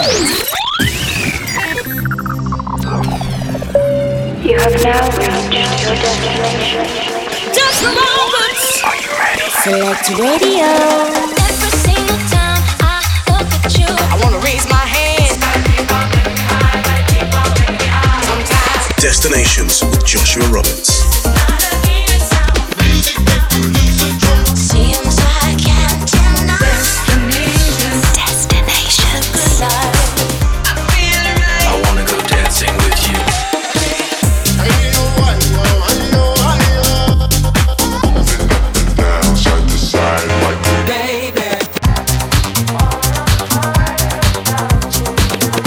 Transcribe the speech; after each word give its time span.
You 0.00 0.06
have 4.56 4.72
now 4.82 5.04
reached 5.18 5.84
your 5.84 5.94
destination. 5.94 6.88
Just 7.52 7.82
the 7.82 7.92
moments. 7.92 8.80
Are 8.82 8.96
you 8.96 9.10
ready? 9.20 9.44
Select 9.60 10.08
Radio. 10.16 10.72
Every 11.36 11.72
single 11.84 12.16
time 12.32 12.64
I 12.80 13.04
look 13.28 13.44
at 13.52 13.76
you, 13.78 13.84
I 13.88 14.16
wanna 14.22 14.38
raise 14.38 14.66
my 14.70 14.86
hand. 14.86 15.36
Destinations 19.02 19.82
with 19.84 20.06
Joshua 20.06 20.46
Roberts. 20.48 21.00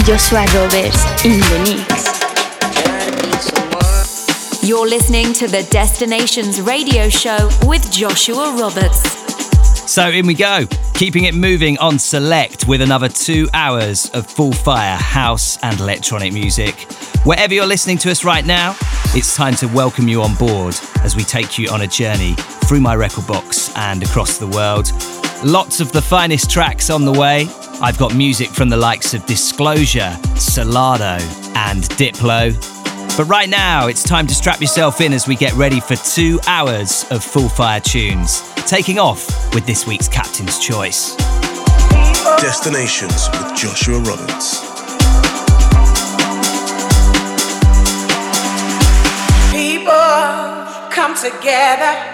Joshua 0.06 0.44
Roberts 0.52 1.24
in 1.24 1.40
the 1.40 1.58
mix. 1.64 2.12
You're 4.62 4.86
listening 4.86 5.32
to 5.32 5.48
the 5.48 5.66
Destinations 5.70 6.60
Radio 6.60 7.08
Show 7.08 7.48
with 7.62 7.90
Joshua 7.90 8.54
Roberts. 8.54 9.00
So 9.90 10.10
in 10.10 10.26
we 10.26 10.34
go, 10.34 10.66
keeping 10.92 11.24
it 11.24 11.34
moving 11.34 11.78
on 11.78 11.98
Select 11.98 12.68
with 12.68 12.82
another 12.82 13.08
two 13.08 13.48
hours 13.54 14.10
of 14.10 14.26
full 14.26 14.52
fire 14.52 14.98
house 14.98 15.56
and 15.62 15.80
electronic 15.80 16.34
music. 16.34 16.74
Wherever 17.24 17.54
you're 17.54 17.64
listening 17.64 17.96
to 17.98 18.10
us 18.10 18.24
right 18.26 18.44
now, 18.44 18.76
it's 19.14 19.34
time 19.34 19.54
to 19.54 19.68
welcome 19.68 20.06
you 20.06 20.20
on 20.20 20.34
board 20.34 20.74
as 21.02 21.16
we 21.16 21.24
take 21.24 21.56
you 21.58 21.70
on 21.70 21.80
a 21.80 21.86
journey 21.86 22.34
through 22.68 22.80
my 22.80 22.94
record 22.94 23.26
box 23.26 23.74
and 23.74 24.02
across 24.02 24.36
the 24.36 24.48
world. 24.48 24.92
Lots 25.42 25.80
of 25.80 25.92
the 25.92 26.02
finest 26.02 26.50
tracks 26.50 26.90
on 26.90 27.06
the 27.06 27.12
way. 27.12 27.48
I've 27.80 27.98
got 27.98 28.14
music 28.14 28.48
from 28.50 28.68
the 28.68 28.76
likes 28.76 29.14
of 29.14 29.24
Disclosure, 29.26 30.16
Solardo, 30.34 31.20
and 31.56 31.82
Diplo. 31.98 32.54
But 33.16 33.24
right 33.24 33.48
now, 33.48 33.88
it's 33.88 34.02
time 34.02 34.26
to 34.26 34.34
strap 34.34 34.60
yourself 34.60 35.00
in 35.00 35.12
as 35.12 35.26
we 35.28 35.36
get 35.36 35.52
ready 35.54 35.80
for 35.80 35.96
two 35.96 36.40
hours 36.46 37.04
of 37.10 37.22
full 37.22 37.48
fire 37.48 37.80
tunes. 37.80 38.42
Taking 38.66 38.98
off 38.98 39.54
with 39.54 39.66
this 39.66 39.86
week's 39.86 40.08
Captain's 40.08 40.58
Choice. 40.58 41.14
Destinations 42.40 43.28
with 43.32 43.56
Joshua 43.56 43.98
Roberts. 44.00 44.74
people 49.54 49.92
come 50.90 51.14
together. 51.14 52.13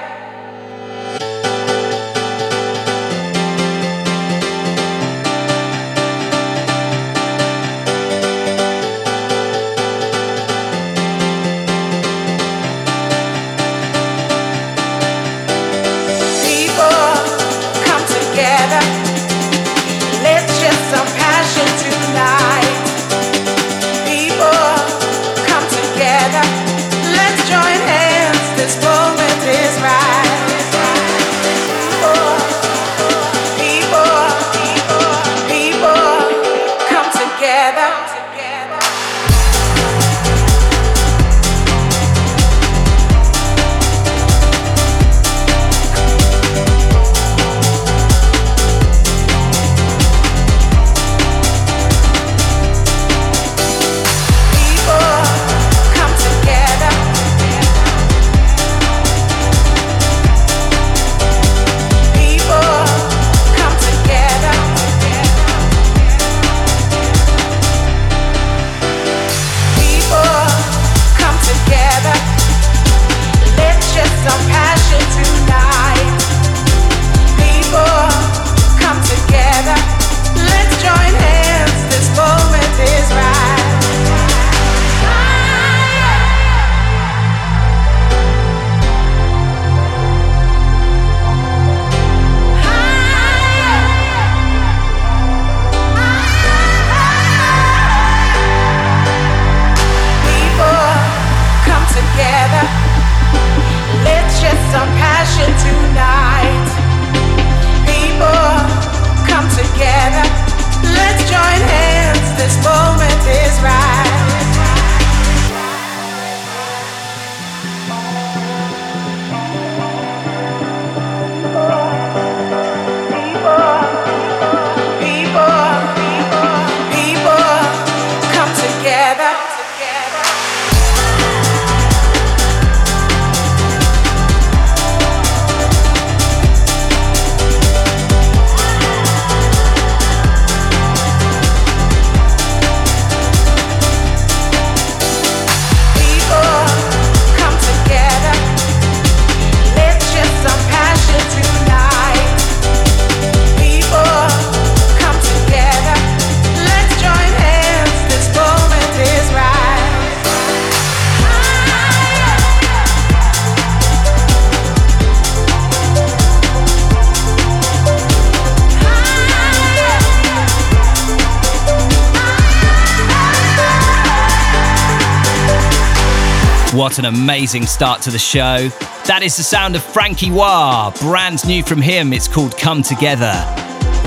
What 176.81 176.99
an 176.99 177.05
amazing 177.05 177.67
start 177.67 178.01
to 178.05 178.11
the 178.11 178.19
show. 178.19 178.71
That 179.05 179.21
is 179.23 179.37
the 179.37 179.43
sound 179.43 179.77
of 179.77 179.85
Franky 179.85 180.31
Wah, 180.31 180.91
brand 180.99 181.47
new 181.47 181.63
from 181.63 181.83
him. 181.83 182.15
It's 182.15 182.27
called 182.27 182.57
Come 182.57 182.83
Together. 182.83 183.35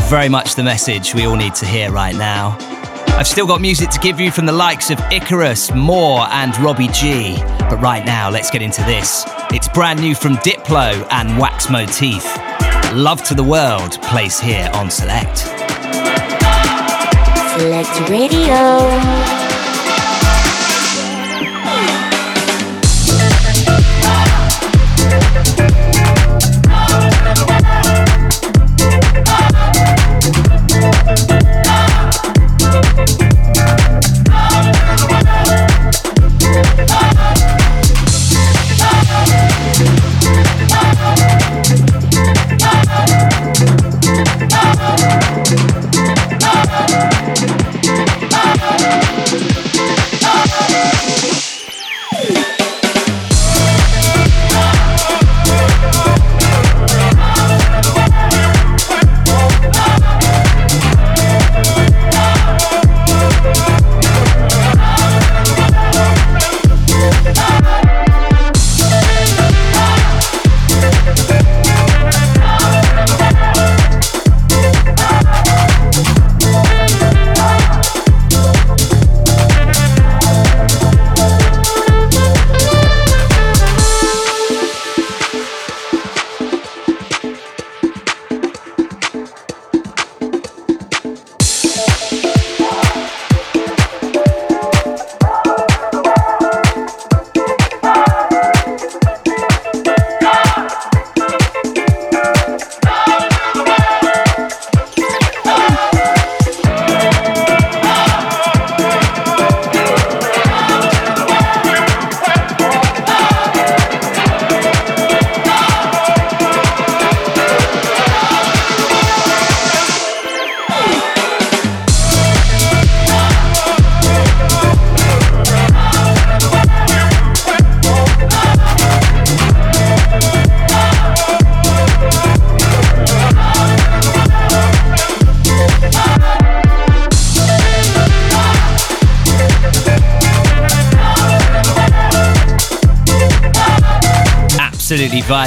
Very 0.10 0.28
much 0.28 0.56
the 0.56 0.64
message 0.64 1.14
we 1.14 1.28
all 1.28 1.36
need 1.36 1.54
to 1.54 1.68
hear 1.68 1.92
right 1.92 2.16
now. 2.16 2.58
I've 3.10 3.28
still 3.28 3.46
got 3.46 3.62
music 3.62 3.92
to 3.92 4.00
give 4.00 4.20
you 4.20 4.31
from 4.31 4.48
the 4.48 4.54
likes 4.54 4.90
of 4.90 5.00
Icarus, 5.12 5.72
Maur, 5.72 6.22
and 6.31 6.58
Robbie 6.62 6.88
G. 6.88 7.36
But 7.70 7.80
right 7.80 8.04
now, 8.04 8.31
let's 8.31 8.50
get 8.50 8.64
into 8.64 8.81
this. 8.86 9.24
It's 9.52 9.68
brand 9.68 10.02
new 10.02 10.16
from 10.16 10.38
Diplo 10.38 11.08
and 11.12 11.38
Wax 11.38 11.70
Motif. 11.70 12.25
Love 12.92 13.24
to 13.25 13.36
the 13.36 13.44
World 13.44 14.02
plays 14.02 14.40
here 14.40 14.68
on 14.74 14.90
Select. 14.90 15.38
Select 17.56 18.10
Radio. 18.10 19.52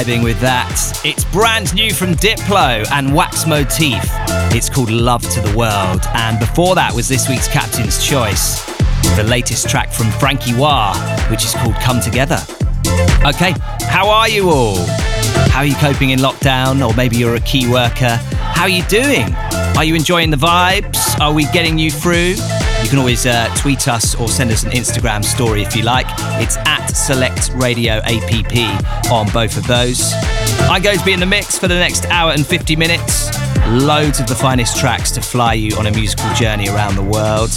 Vibing 0.07 0.23
with 0.23 0.39
that. 0.39 1.01
It's 1.03 1.25
brand 1.25 1.75
new 1.75 1.93
from 1.93 2.13
Diplo 2.13 2.89
and 2.93 3.13
Wax 3.13 3.45
Motif. 3.45 3.99
It's 4.55 4.69
called 4.69 4.89
Love 4.89 5.21
to 5.31 5.41
the 5.41 5.57
World. 5.57 6.01
And 6.13 6.39
before 6.39 6.75
that 6.75 6.93
was 6.93 7.09
this 7.09 7.27
week's 7.27 7.49
Captain's 7.49 8.01
Choice, 8.01 8.63
the 9.17 9.23
latest 9.23 9.67
track 9.69 9.91
from 9.91 10.09
Franky 10.11 10.55
Wah, 10.55 10.95
which 11.29 11.43
is 11.43 11.53
called 11.55 11.75
Come 11.75 11.99
Together. 11.99 12.39
Okay, 13.25 13.53
how 13.81 14.07
are 14.09 14.29
you 14.29 14.49
all? 14.49 14.77
How 15.51 15.59
are 15.59 15.65
you 15.65 15.75
coping 15.75 16.11
in 16.11 16.19
lockdown? 16.19 16.87
Or 16.87 16.95
maybe 16.95 17.17
you're 17.17 17.35
a 17.35 17.41
key 17.41 17.69
worker. 17.69 18.15
How 18.31 18.63
are 18.63 18.69
you 18.69 18.83
doing? 18.83 19.35
Are 19.75 19.83
you 19.83 19.93
enjoying 19.93 20.29
the 20.29 20.37
vibes? 20.37 21.19
Are 21.19 21.33
we 21.33 21.43
getting 21.51 21.77
you 21.77 21.91
through? 21.91 22.35
You 22.81 22.89
can 22.89 22.99
always 22.99 23.25
uh, 23.25 23.53
tweet 23.57 23.89
us 23.89 24.15
or 24.15 24.29
send 24.29 24.51
us 24.51 24.63
an 24.63 24.71
Instagram 24.71 25.25
story 25.25 25.63
if 25.63 25.75
you 25.75 25.83
like. 25.83 26.07
It's 26.41 26.55
at 26.57 26.76
Select 26.95 27.51
Radio 27.55 28.01
APP 28.03 29.11
on 29.11 29.27
both 29.33 29.57
of 29.57 29.65
those. 29.67 30.13
I'm 30.69 30.81
going 30.81 30.97
to 30.97 31.05
be 31.05 31.13
in 31.13 31.19
the 31.19 31.25
mix 31.25 31.57
for 31.57 31.67
the 31.67 31.75
next 31.75 32.05
hour 32.07 32.31
and 32.31 32.45
50 32.45 32.75
minutes. 32.75 33.29
Loads 33.67 34.19
of 34.19 34.27
the 34.27 34.35
finest 34.35 34.77
tracks 34.77 35.11
to 35.11 35.21
fly 35.21 35.53
you 35.53 35.75
on 35.77 35.87
a 35.87 35.91
musical 35.91 36.33
journey 36.33 36.69
around 36.69 36.95
the 36.95 37.03
world. 37.03 37.51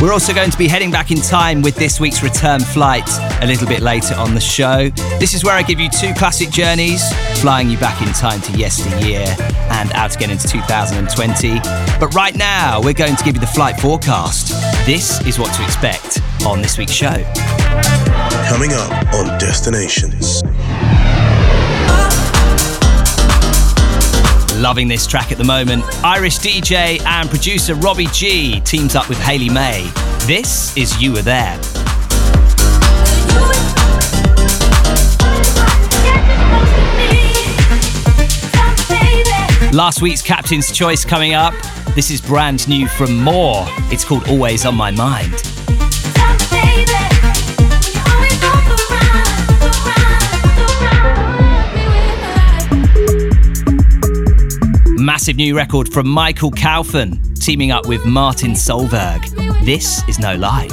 We're 0.00 0.12
also 0.12 0.34
going 0.34 0.50
to 0.50 0.58
be 0.58 0.66
heading 0.66 0.90
back 0.90 1.10
in 1.10 1.20
time 1.20 1.62
with 1.62 1.76
this 1.76 2.00
week's 2.00 2.22
return 2.22 2.60
flight 2.60 3.08
a 3.40 3.46
little 3.46 3.68
bit 3.68 3.80
later 3.80 4.14
on 4.14 4.34
the 4.34 4.40
show. 4.40 4.90
This 5.18 5.32
is 5.32 5.44
where 5.44 5.54
I 5.54 5.62
give 5.62 5.78
you 5.78 5.88
two 5.88 6.12
classic 6.14 6.50
journeys, 6.50 7.02
flying 7.40 7.70
you 7.70 7.78
back 7.78 8.02
in 8.02 8.12
time 8.12 8.40
to 8.42 8.52
yesteryear 8.52 9.26
and 9.70 9.92
out 9.92 10.14
again 10.16 10.30
into 10.30 10.48
2020. 10.48 11.60
But 12.00 12.14
right 12.14 12.34
now, 12.34 12.80
we're 12.82 12.92
going 12.92 13.16
to 13.16 13.24
give 13.24 13.34
you 13.34 13.40
the 13.40 13.46
flight 13.46 13.78
forecast. 13.80 14.48
This 14.86 15.24
is 15.26 15.38
what 15.38 15.54
to 15.54 15.62
expect 15.62 16.20
on 16.44 16.60
this 16.60 16.78
week's 16.78 16.92
show. 16.92 17.22
Coming 18.52 18.74
up 18.74 19.14
on 19.14 19.38
Destinations. 19.38 20.42
Loving 24.60 24.88
this 24.88 25.06
track 25.06 25.32
at 25.32 25.38
the 25.38 25.44
moment. 25.44 25.82
Irish 26.04 26.38
DJ 26.38 27.00
and 27.06 27.30
producer 27.30 27.74
Robbie 27.76 28.08
G 28.12 28.60
teams 28.60 28.94
up 28.94 29.08
with 29.08 29.18
Haley 29.18 29.48
May. 29.48 29.90
This 30.26 30.76
is 30.76 31.00
You 31.00 31.14
Were 31.14 31.22
There. 31.22 31.56
Last 39.72 40.02
week's 40.02 40.20
Captain's 40.20 40.70
Choice 40.70 41.06
coming 41.06 41.32
up. 41.32 41.54
This 41.94 42.10
is 42.10 42.20
brand 42.20 42.68
new 42.68 42.86
from 42.86 43.16
Maur. 43.16 43.64
It's 43.90 44.04
called 44.04 44.28
Always 44.28 44.66
on 44.66 44.74
My 44.74 44.90
Mind. 44.90 45.51
Massive 55.02 55.34
new 55.34 55.56
record 55.56 55.92
from 55.92 56.06
Michael 56.06 56.52
Kaufman, 56.52 57.20
teaming 57.34 57.72
up 57.72 57.88
with 57.88 58.06
Martin 58.06 58.52
Solveig. 58.52 59.20
This 59.64 60.00
is 60.08 60.20
no 60.20 60.36
lie. 60.36 60.68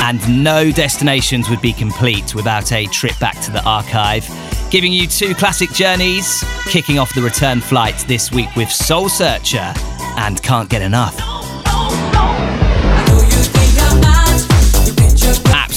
And 0.00 0.42
no 0.42 0.72
destinations 0.72 1.50
would 1.50 1.60
be 1.60 1.74
complete 1.74 2.34
without 2.34 2.72
a 2.72 2.86
trip 2.86 3.18
back 3.18 3.38
to 3.42 3.50
the 3.50 3.62
archive. 3.64 4.26
Giving 4.70 4.94
you 4.94 5.06
two 5.06 5.34
classic 5.34 5.70
journeys, 5.72 6.42
kicking 6.70 6.98
off 6.98 7.14
the 7.14 7.20
return 7.20 7.60
flight 7.60 7.98
this 8.08 8.32
week 8.32 8.48
with 8.56 8.70
Soul 8.70 9.10
Searcher 9.10 9.74
and 10.16 10.42
Can't 10.42 10.70
Get 10.70 10.80
Enough. 10.80 11.37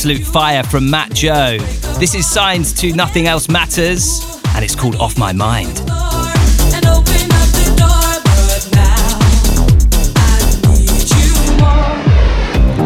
Absolute 0.01 0.25
fire 0.25 0.63
from 0.63 0.89
Mat.Joe. 0.89 1.59
This 1.99 2.15
is 2.15 2.27
signed 2.27 2.65
to 2.77 2.91
Nothing 2.93 3.27
Else 3.27 3.47
Matters, 3.47 4.41
and 4.55 4.65
it's 4.65 4.73
called 4.73 4.95
Off 4.95 5.15
My 5.15 5.31
Mind. 5.31 5.75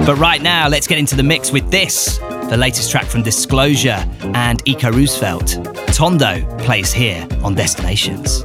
But 0.05 0.17
right 0.17 0.41
now, 0.41 0.67
let's 0.67 0.87
get 0.87 0.97
into 0.97 1.15
the 1.15 1.23
mix 1.23 1.53
with 1.53 1.71
this 1.71 2.17
the 2.17 2.57
latest 2.57 2.91
track 2.91 3.05
from 3.05 3.23
Disclosure 3.23 4.05
and 4.33 4.61
Eko 4.65 4.93
Roosevelt. 4.93 5.57
Tondo 5.95 6.45
plays 6.57 6.91
here 6.91 7.25
on 7.41 7.55
Destinations. 7.55 8.43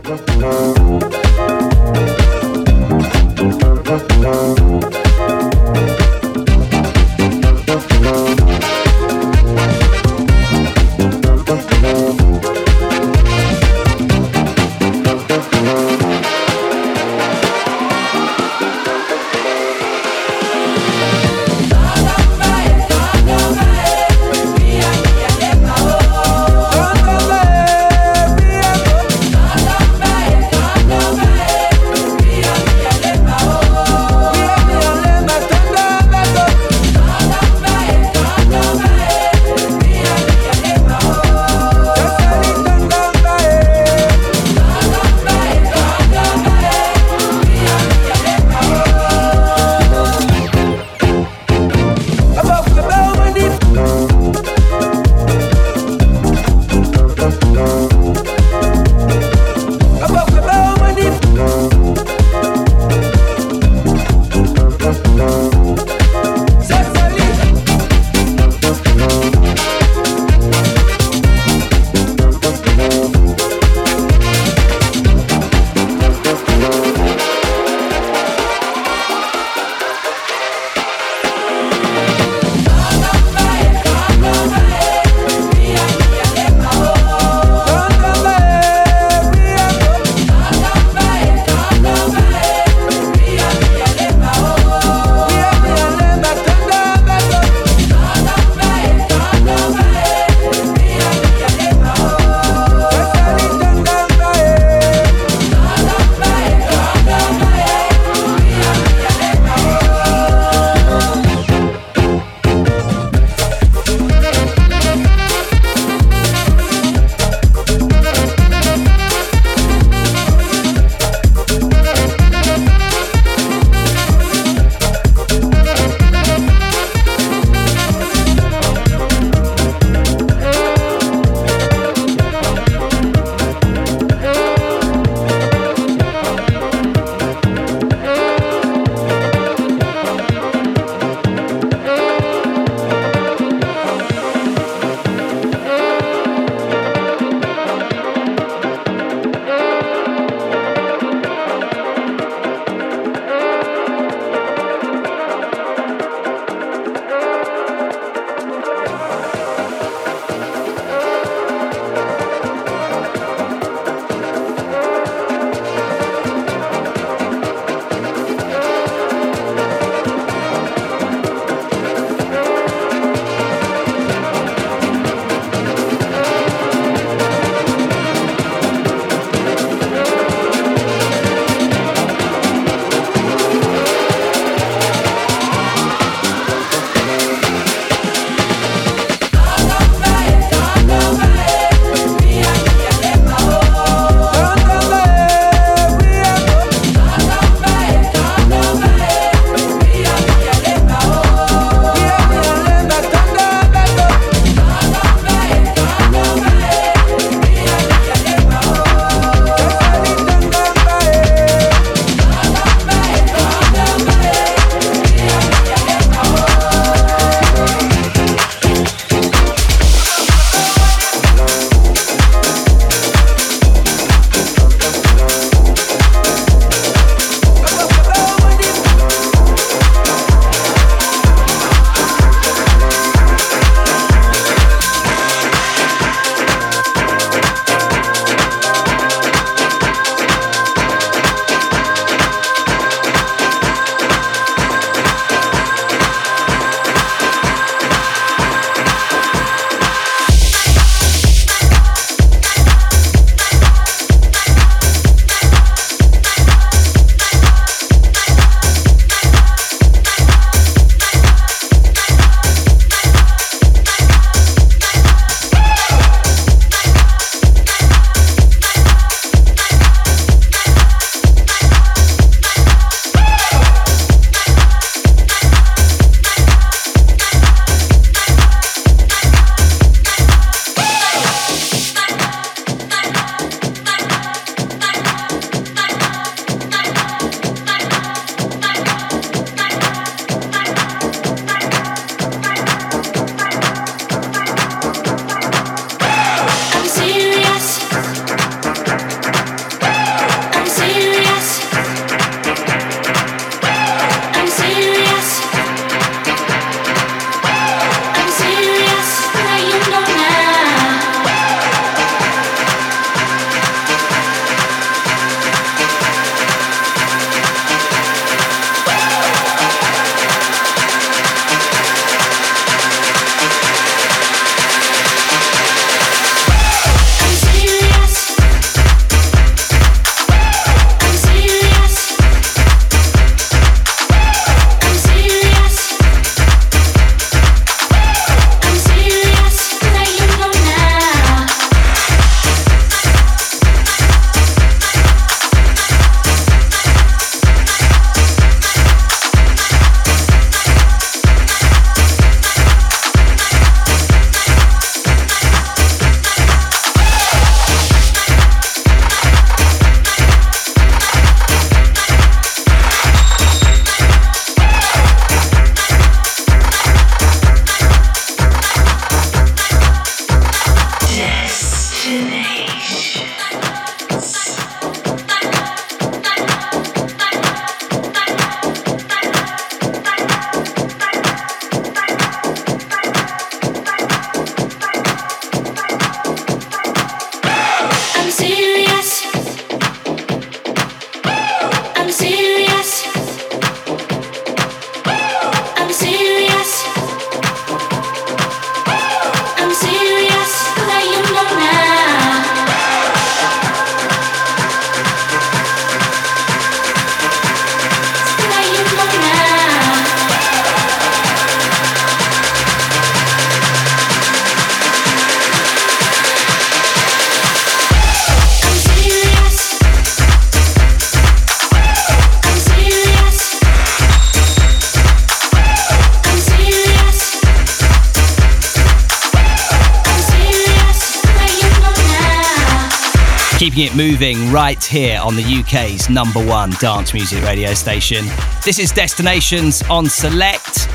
Keeping 433.70 433.86
it 433.86 433.94
moving 433.94 434.50
right 434.50 434.82
here 434.82 435.20
on 435.20 435.36
the 435.36 435.44
UK's 435.44 436.10
number 436.10 436.44
one 436.44 436.70
dance 436.80 437.14
music 437.14 437.40
radio 437.44 437.72
station. 437.72 438.24
This 438.64 438.80
is 438.80 438.90
Destinations 438.90 439.80
on 439.82 440.06
Select. 440.06 440.88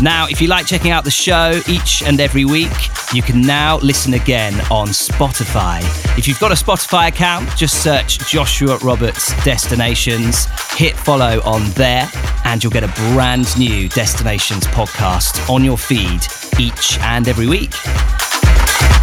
Now, 0.00 0.26
if 0.28 0.40
you 0.40 0.48
like 0.48 0.64
checking 0.64 0.92
out 0.92 1.04
the 1.04 1.10
show 1.10 1.60
each 1.68 2.02
and 2.02 2.20
every 2.20 2.46
week, 2.46 2.72
you 3.12 3.20
can 3.20 3.42
now 3.42 3.76
listen 3.80 4.14
again 4.14 4.54
on 4.70 4.88
Spotify. 4.88 5.82
If 6.16 6.26
you've 6.26 6.40
got 6.40 6.52
a 6.52 6.54
Spotify 6.54 7.08
account, 7.08 7.54
just 7.54 7.82
search 7.82 8.18
Joshua 8.20 8.78
Roberts 8.78 9.34
Destinations, 9.44 10.46
hit 10.70 10.96
follow 10.96 11.42
on 11.44 11.68
there, 11.72 12.10
and 12.46 12.64
you'll 12.64 12.72
get 12.72 12.84
a 12.84 13.12
brand 13.12 13.46
new 13.58 13.90
Destinations 13.90 14.66
podcast 14.68 15.50
on 15.50 15.62
your 15.64 15.76
feed 15.76 16.22
each 16.58 16.98
and 17.00 17.28
every 17.28 17.46
week. 17.46 17.74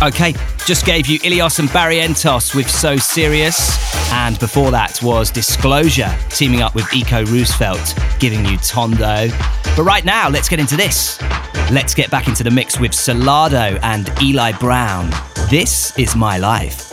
Okay, 0.02 0.34
just 0.70 0.86
gave 0.86 1.08
you 1.08 1.18
Illyus 1.24 1.58
and 1.58 1.68
Barrientos 1.70 2.54
with 2.54 2.70
So 2.70 2.96
Serious, 2.96 3.76
and 4.14 4.38
before 4.38 4.70
that 4.70 5.02
was 5.02 5.32
Disclosure 5.32 6.16
teaming 6.30 6.62
up 6.62 6.76
with 6.76 6.86
Eko 6.92 7.26
Roosevelt, 7.26 7.96
giving 8.20 8.46
you 8.46 8.56
Tondo. 8.58 9.30
But 9.76 9.84
right 9.84 10.06
now, 10.06 10.30
let's 10.30 10.48
get 10.48 10.60
into 10.60 10.78
this. 10.78 11.20
Let's 11.72 11.96
get 11.96 12.12
back 12.12 12.28
into 12.28 12.44
the 12.44 12.52
mix 12.52 12.80
with 12.80 12.92
Solardo 12.92 13.80
and 13.82 14.12
Eli 14.22 14.52
Brown. 14.60 15.10
This 15.50 15.98
is 15.98 16.16
my 16.16 16.38
life. 16.38 16.89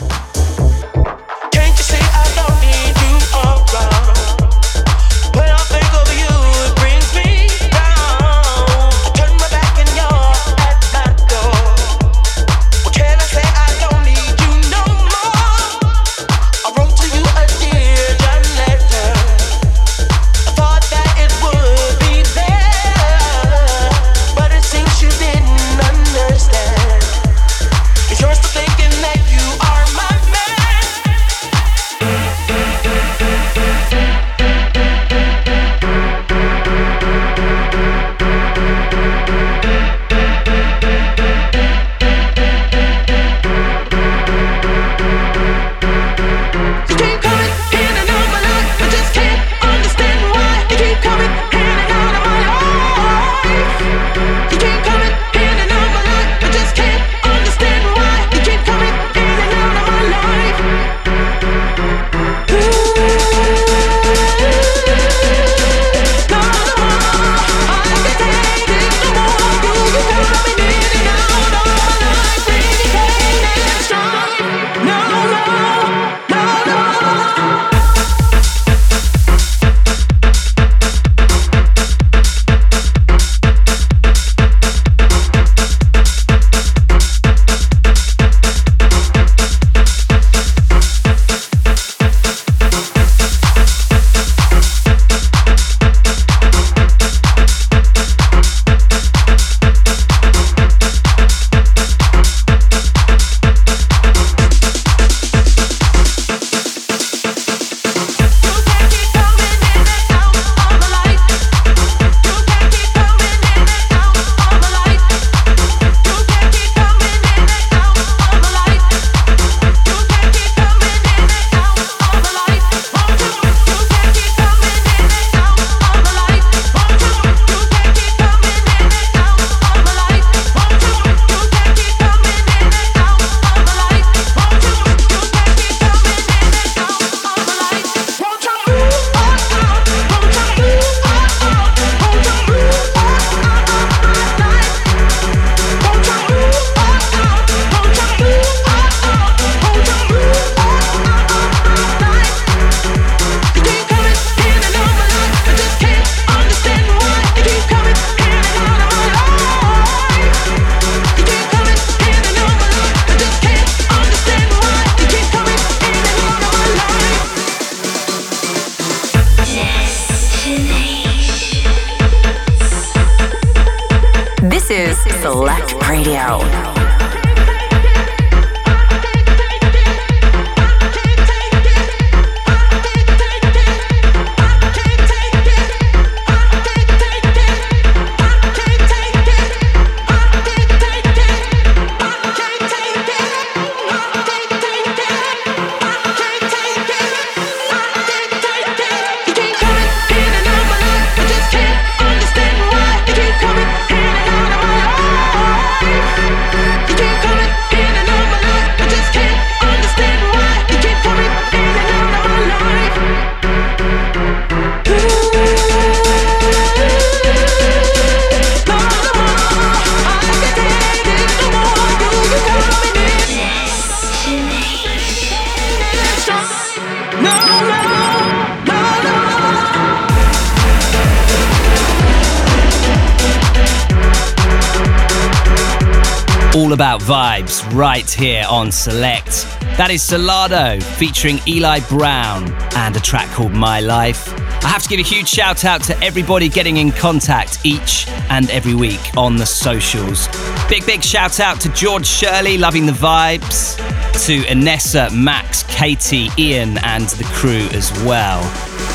Right 237.77 238.09
here 238.09 238.43
on 238.49 238.71
Select. 238.71 239.43
That 239.77 239.91
is 239.91 240.01
Solardo 240.01 240.81
featuring 240.81 241.39
Eli 241.47 241.79
Brown 241.81 242.51
and 242.75 242.95
a 242.95 242.99
track 242.99 243.29
called 243.29 243.53
My 243.53 243.81
Life. 243.81 244.33
I 244.63 244.67
have 244.67 244.81
to 244.81 244.89
give 244.89 244.99
a 244.99 245.03
huge 245.03 245.29
shout 245.29 245.63
out 245.63 245.83
to 245.83 246.03
everybody 246.03 246.49
getting 246.49 246.77
in 246.77 246.91
contact 246.91 247.59
each 247.63 248.07
and 248.31 248.49
every 248.49 248.73
week 248.73 249.15
on 249.15 249.35
the 249.35 249.45
socials. 249.45 250.27
Big, 250.67 250.87
big 250.87 251.03
shout 251.03 251.39
out 251.39 251.61
to 251.61 251.69
George 251.69 252.07
Shirley, 252.07 252.57
loving 252.57 252.87
the 252.87 252.93
vibes. 252.93 253.77
to 254.25 254.39
Anessa, 254.45 255.13
Max, 255.15 255.61
Katie, 255.63 256.29
Ian, 256.39 256.79
and 256.79 257.07
the 257.09 257.23
crew 257.25 257.67
as 257.77 257.91
well. 258.03 258.41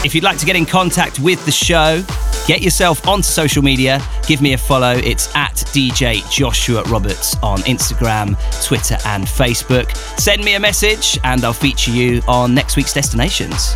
If 0.04 0.12
you'd 0.16 0.24
like 0.24 0.38
to 0.38 0.46
get 0.46 0.56
in 0.56 0.66
contact 0.66 1.20
with 1.20 1.44
the 1.44 1.52
show, 1.52 2.02
get 2.48 2.60
yourself 2.60 3.06
onto 3.06 3.22
social 3.22 3.62
media. 3.62 4.00
Give 4.26 4.42
me 4.42 4.54
a 4.54 4.58
follow. 4.58 4.94
It's 4.94 5.32
DJ 5.72 6.28
Joshua 6.30 6.82
Roberts 6.84 7.36
on 7.42 7.58
Instagram, 7.60 8.36
Twitter, 8.64 8.98
and 9.06 9.24
Facebook. 9.24 9.96
Send 10.18 10.44
me 10.44 10.54
a 10.54 10.60
message, 10.60 11.18
and 11.24 11.44
I'll 11.44 11.52
feature 11.52 11.90
you 11.90 12.22
on 12.28 12.54
next 12.54 12.76
week's 12.76 12.92
destinations. 12.92 13.74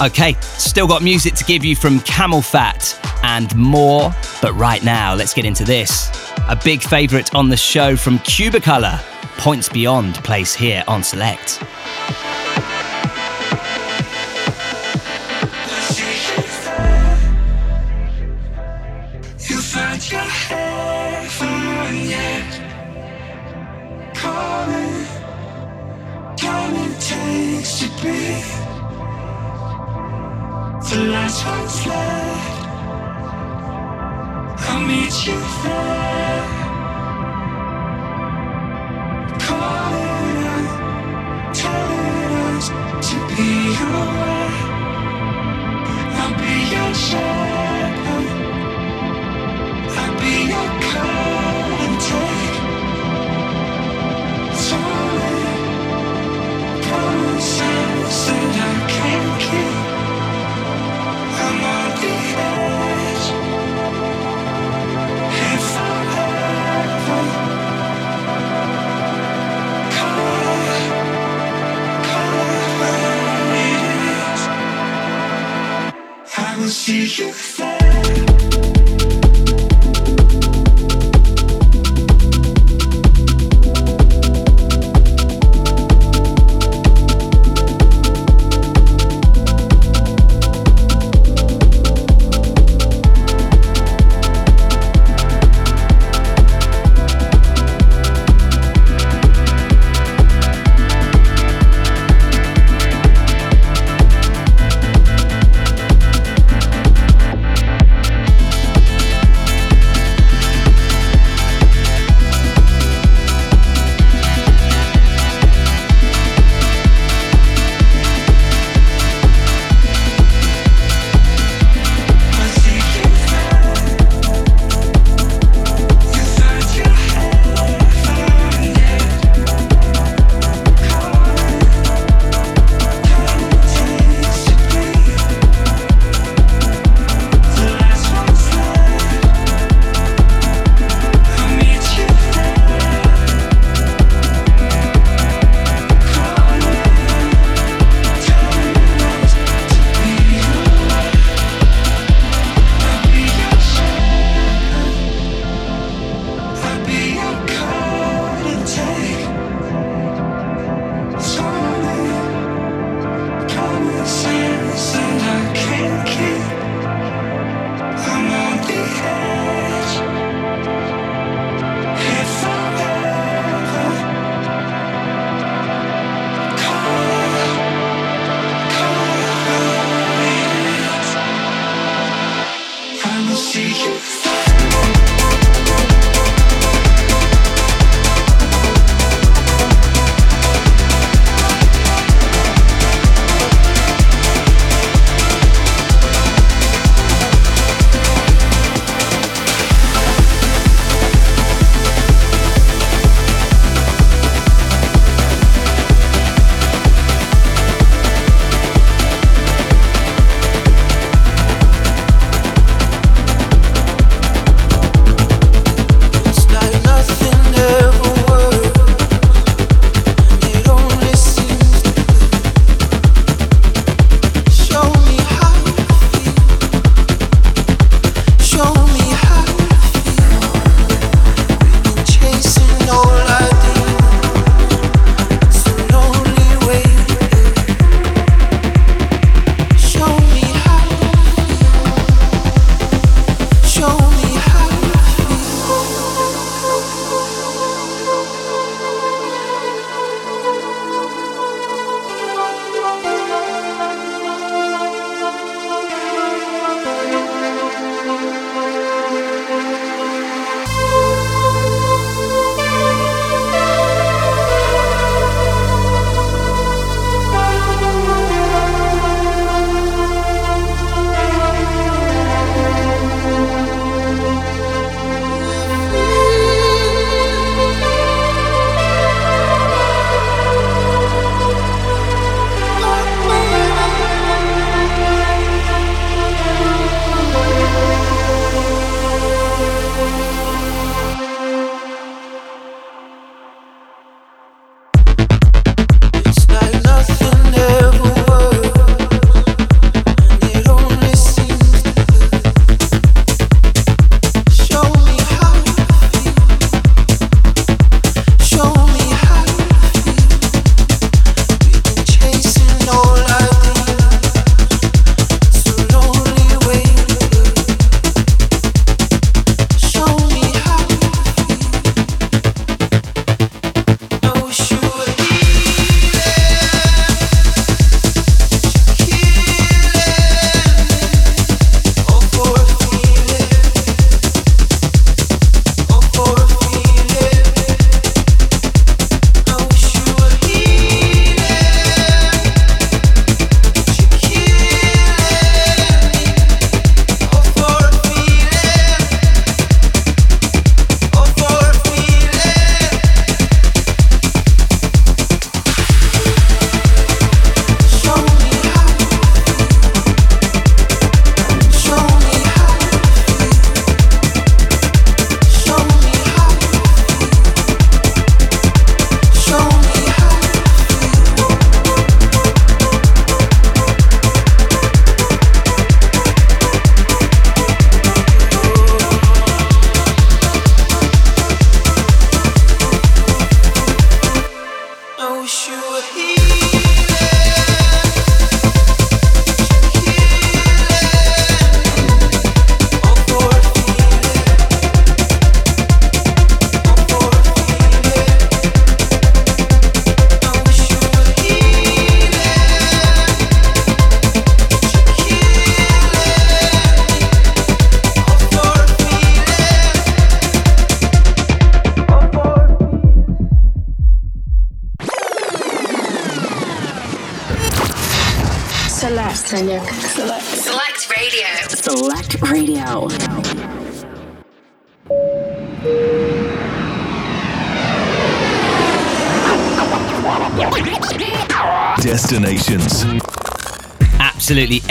Okay, 0.00 0.34
still 0.40 0.86
got 0.86 1.02
music 1.02 1.34
to 1.34 1.44
give 1.44 1.64
you 1.64 1.76
from 1.76 1.98
CamelPhat 2.00 2.98
and 3.24 3.54
more, 3.56 4.14
but 4.40 4.52
right 4.54 4.82
now, 4.82 5.14
let's 5.14 5.34
get 5.34 5.44
into 5.44 5.64
this. 5.64 6.10
A 6.48 6.58
big 6.64 6.82
favourite 6.82 7.34
on 7.34 7.48
the 7.48 7.56
show 7.56 7.96
from 7.96 8.18
Cubicolor, 8.20 9.00
Points 9.38 9.68
Beyond, 9.68 10.14
plays 10.16 10.54
here 10.54 10.82
on 10.88 11.02
Select. 11.02 11.62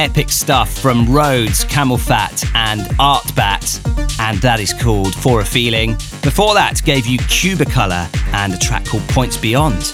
Epic 0.08 0.30
stuff 0.30 0.72
from 0.72 1.06
Rhodes, 1.14 1.66
CamelPhat, 1.66 2.50
and 2.56 2.80
Artbat, 2.98 4.20
and 4.22 4.38
that 4.38 4.62
is 4.62 4.72
called 4.72 5.14
For 5.14 5.42
a 5.42 5.46
Feeling. 5.46 5.96
Before 6.24 6.54
that, 6.54 6.82
gave 6.86 7.06
you 7.06 7.18
Cubicolor 7.20 8.08
and 8.34 8.54
a 8.54 8.58
track 8.58 8.86
called 8.86 9.06
Points 9.10 9.36
Beyond. 9.36 9.94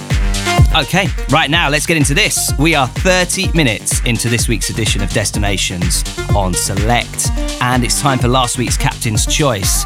Okay, 0.75 1.07
right 1.31 1.49
now, 1.49 1.67
let's 1.67 1.87
get 1.87 1.97
into 1.97 2.13
this. 2.13 2.53
We 2.59 2.75
are 2.75 2.87
30 2.87 3.53
minutes 3.53 4.01
into 4.01 4.29
this 4.29 4.47
week's 4.47 4.69
edition 4.69 5.01
of 5.01 5.09
Destinations 5.09 6.03
on 6.35 6.53
Select, 6.53 7.31
and 7.59 7.83
it's 7.83 7.99
time 7.99 8.19
for 8.19 8.27
last 8.27 8.59
week's 8.59 8.77
Captain's 8.77 9.25
Choice. 9.25 9.83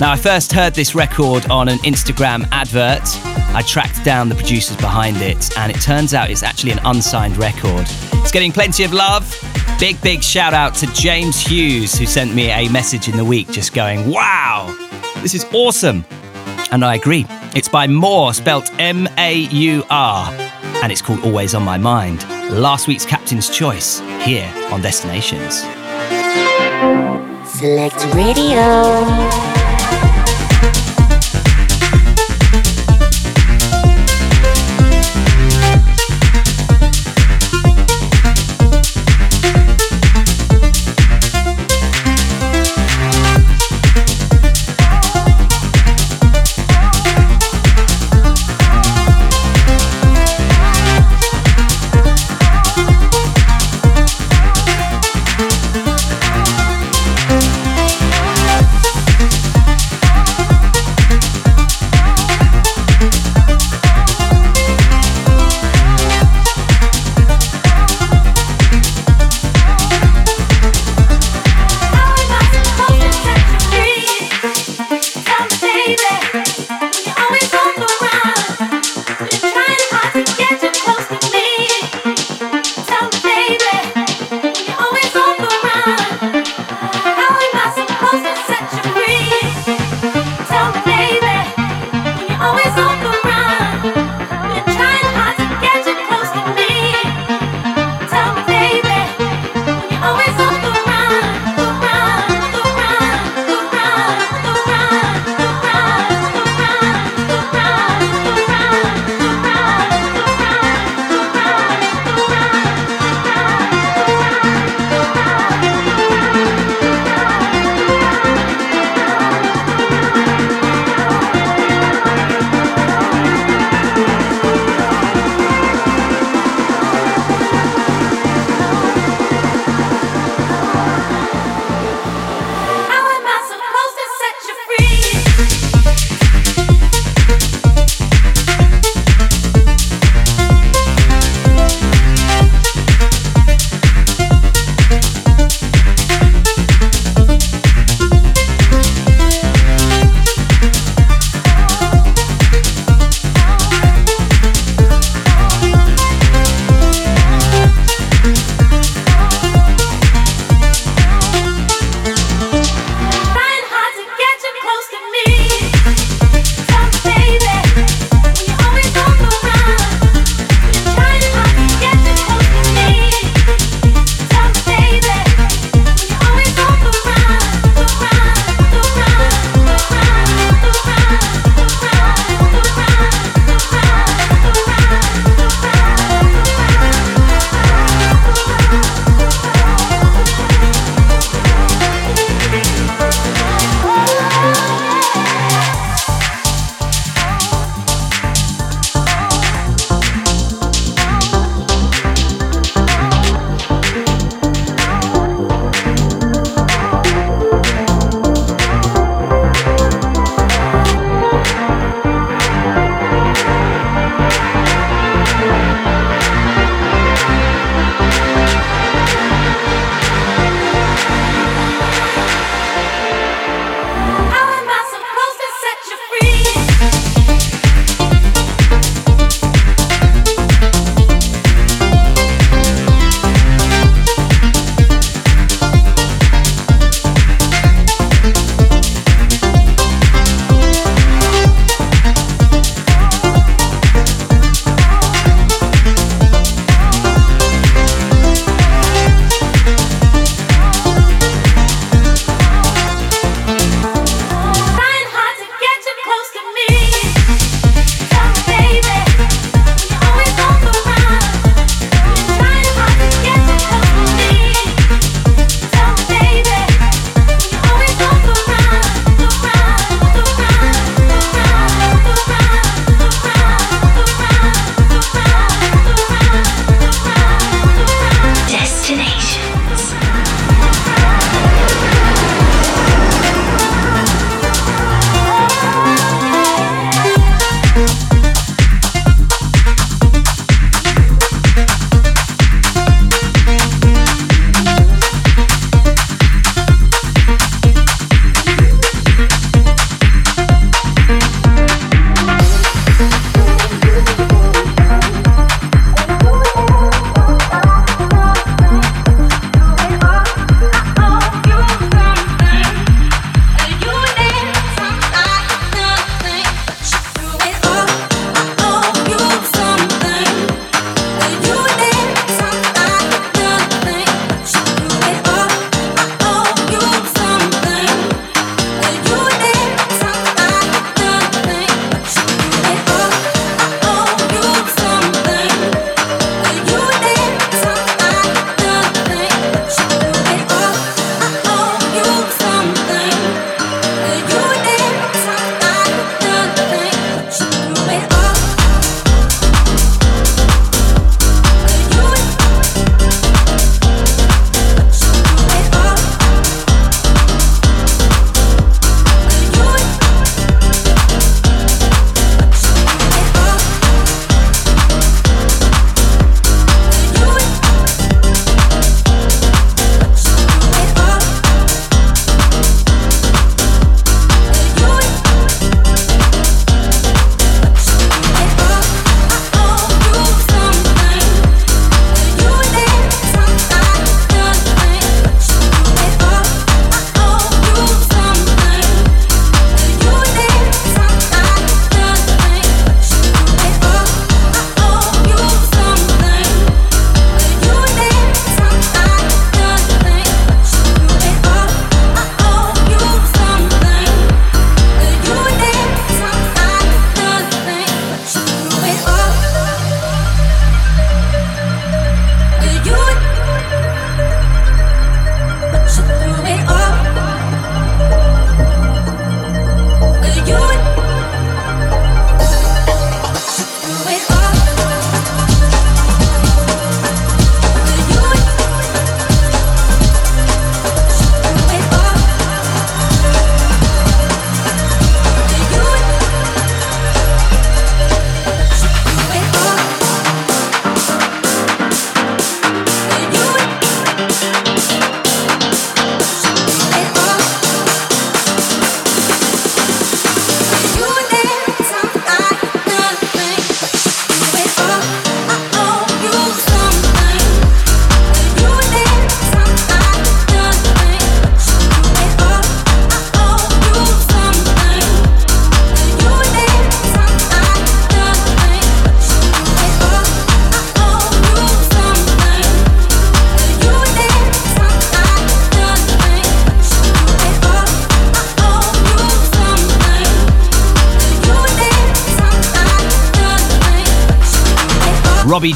Now, 0.00 0.12
I 0.12 0.16
first 0.16 0.52
heard 0.52 0.72
this 0.72 0.94
record 0.94 1.50
on 1.50 1.68
an 1.68 1.78
Instagram 1.78 2.46
advert. 2.52 3.02
I 3.52 3.62
tracked 3.62 4.04
down 4.04 4.28
the 4.28 4.36
producers 4.36 4.76
behind 4.76 5.16
it, 5.16 5.58
and 5.58 5.72
it 5.74 5.80
turns 5.80 6.14
out 6.14 6.30
it's 6.30 6.44
actually 6.44 6.70
an 6.70 6.80
unsigned 6.84 7.36
record. 7.36 7.86
It's 8.28 8.30
getting 8.30 8.52
plenty 8.52 8.84
of 8.84 8.92
love. 8.92 9.37
Big, 9.78 10.00
big 10.02 10.24
shout 10.24 10.54
out 10.54 10.74
to 10.74 10.86
James 10.88 11.40
Hughes, 11.40 11.96
who 11.96 12.04
sent 12.04 12.34
me 12.34 12.50
a 12.50 12.68
message 12.68 13.08
in 13.08 13.16
the 13.16 13.24
week 13.24 13.48
just 13.48 13.72
going, 13.72 14.10
Wow, 14.10 14.76
this 15.22 15.34
is 15.34 15.46
awesome. 15.52 16.04
And 16.72 16.84
I 16.84 16.96
agree. 16.96 17.26
It's 17.54 17.68
by 17.68 17.86
Maur, 17.86 18.34
spelt 18.34 18.70
M 18.80 19.08
A 19.18 19.34
U 19.34 19.84
R, 19.88 20.32
and 20.82 20.90
it's 20.90 21.00
called 21.00 21.20
Always 21.24 21.54
on 21.54 21.62
My 21.62 21.78
Mind. 21.78 22.28
Last 22.50 22.88
week's 22.88 23.06
Captain's 23.06 23.48
Choice 23.48 24.00
here 24.22 24.52
on 24.72 24.82
Destinations. 24.82 25.60
Select 27.48 28.14
Radio. 28.14 29.57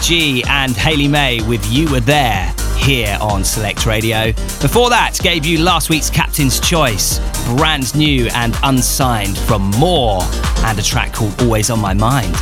G 0.03 0.43
and 0.49 0.77
Haley 0.77 1.07
May 1.07 1.41
with 1.47 1.65
You 1.71 1.89
Were 1.89 2.01
There 2.01 2.53
here 2.77 3.17
on 3.21 3.45
Select 3.45 3.87
Radio. 3.87 4.33
Before 4.61 4.91
that, 4.91 5.17
gave 5.23 5.47
you 5.47 5.59
last 5.59 5.91
week's 5.91 6.11
Captain's 6.11 6.59
Choice, 6.59 7.21
brand 7.57 7.95
new 7.95 8.27
and 8.35 8.57
unsigned 8.65 9.39
from 9.39 9.71
Maur, 9.79 10.21
and 10.65 10.77
a 10.77 10.83
track 10.83 11.13
called 11.13 11.41
Always 11.43 11.71
on 11.71 11.79
My 11.79 11.95
Mind. 11.95 12.33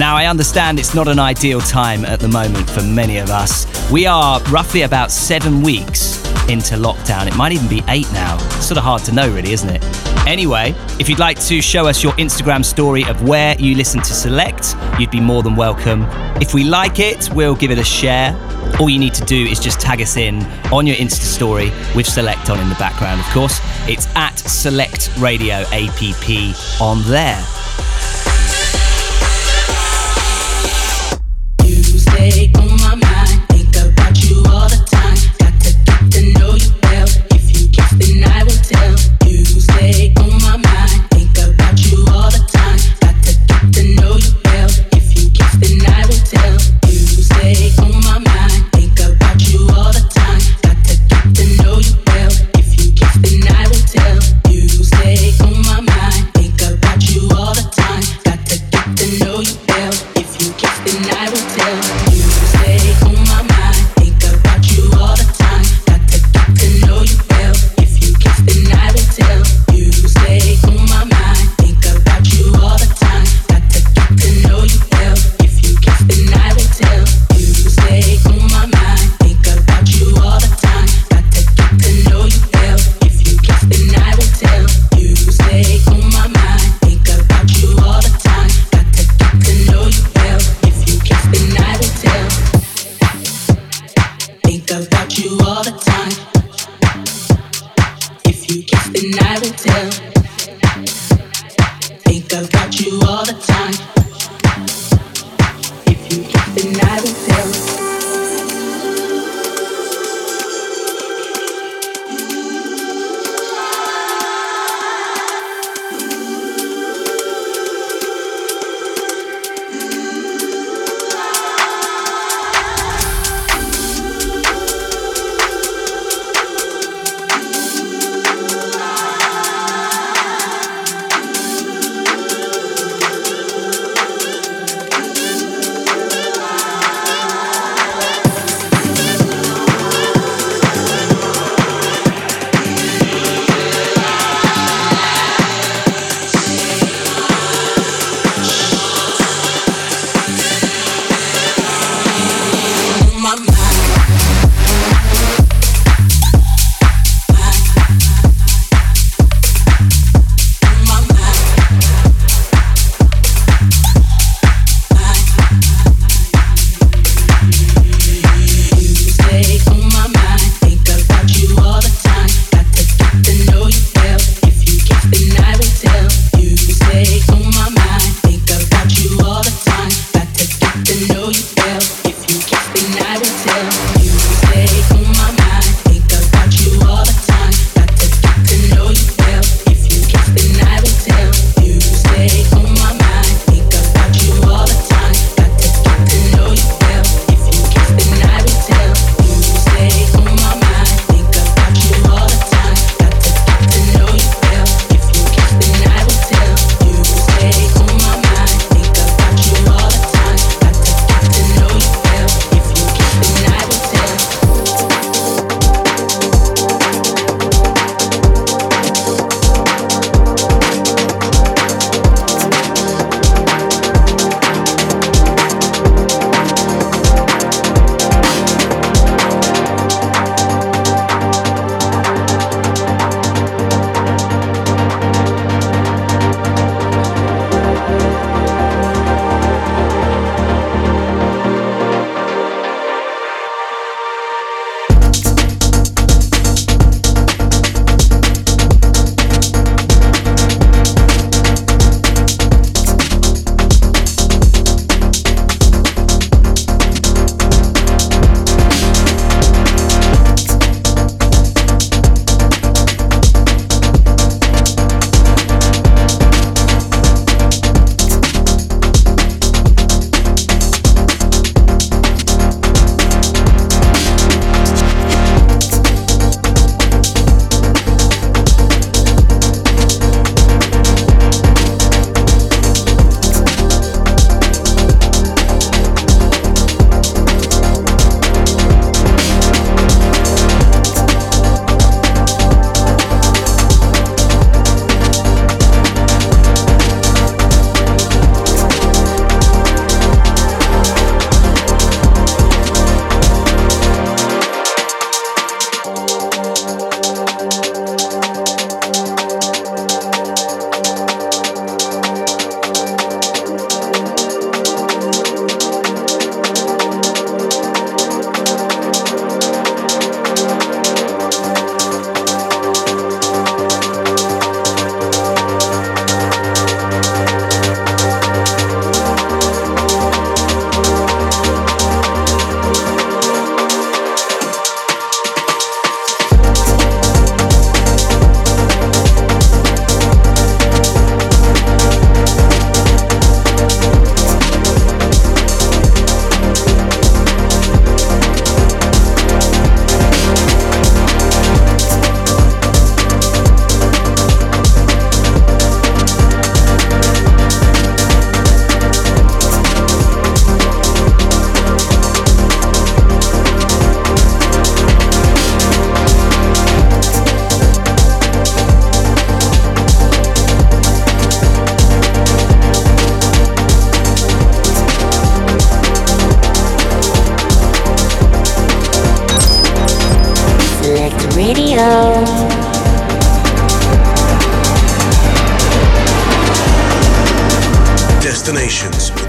Now, 0.00 0.16
I 0.16 0.26
understand 0.26 0.80
it's 0.80 0.96
not 0.96 1.06
an 1.06 1.20
ideal 1.20 1.60
time 1.60 2.04
at 2.04 2.18
the 2.18 2.28
moment 2.28 2.68
for 2.68 2.82
many 2.82 3.18
of 3.18 3.30
us. 3.30 3.66
We 3.92 4.06
are 4.06 4.40
roughly 4.44 4.82
about 4.82 5.12
seven 5.12 5.62
weeks 5.62 6.16
into 6.48 6.74
lockdown. 6.74 7.28
It 7.28 7.36
might 7.36 7.52
even 7.52 7.68
be 7.68 7.84
eight 7.86 8.10
now. 8.12 8.34
It's 8.56 8.66
Sort 8.66 8.78
of 8.78 8.84
hard 8.84 9.04
to 9.04 9.12
know, 9.12 9.32
really, 9.32 9.52
isn't 9.52 9.70
it? 9.70 10.01
Anyway, 10.26 10.74
if 11.00 11.08
you'd 11.08 11.18
like 11.18 11.40
to 11.40 11.60
show 11.60 11.86
us 11.86 12.02
your 12.02 12.12
Instagram 12.12 12.64
story 12.64 13.04
of 13.04 13.28
where 13.28 13.56
you 13.58 13.74
listen 13.74 14.00
to 14.00 14.14
Select, 14.14 14.76
you'd 14.98 15.10
be 15.10 15.20
more 15.20 15.42
than 15.42 15.56
welcome. 15.56 16.06
If 16.40 16.54
we 16.54 16.64
like 16.64 17.00
it, 17.00 17.28
we'll 17.34 17.56
give 17.56 17.70
it 17.70 17.78
a 17.78 17.84
share. 17.84 18.34
All 18.78 18.88
you 18.88 18.98
need 18.98 19.14
to 19.14 19.24
do 19.24 19.44
is 19.46 19.58
just 19.58 19.80
tag 19.80 20.00
us 20.00 20.16
in 20.16 20.42
on 20.72 20.86
your 20.86 20.96
Insta 20.96 21.22
story 21.22 21.72
with 21.94 22.06
Select 22.06 22.50
on 22.50 22.60
in 22.60 22.68
the 22.68 22.76
background, 22.76 23.20
of 23.20 23.26
course. 23.26 23.58
It's 23.88 24.06
at 24.14 24.38
Select 24.38 25.10
Radio 25.18 25.64
APP 25.72 26.80
on 26.80 27.02
there. 27.10 27.61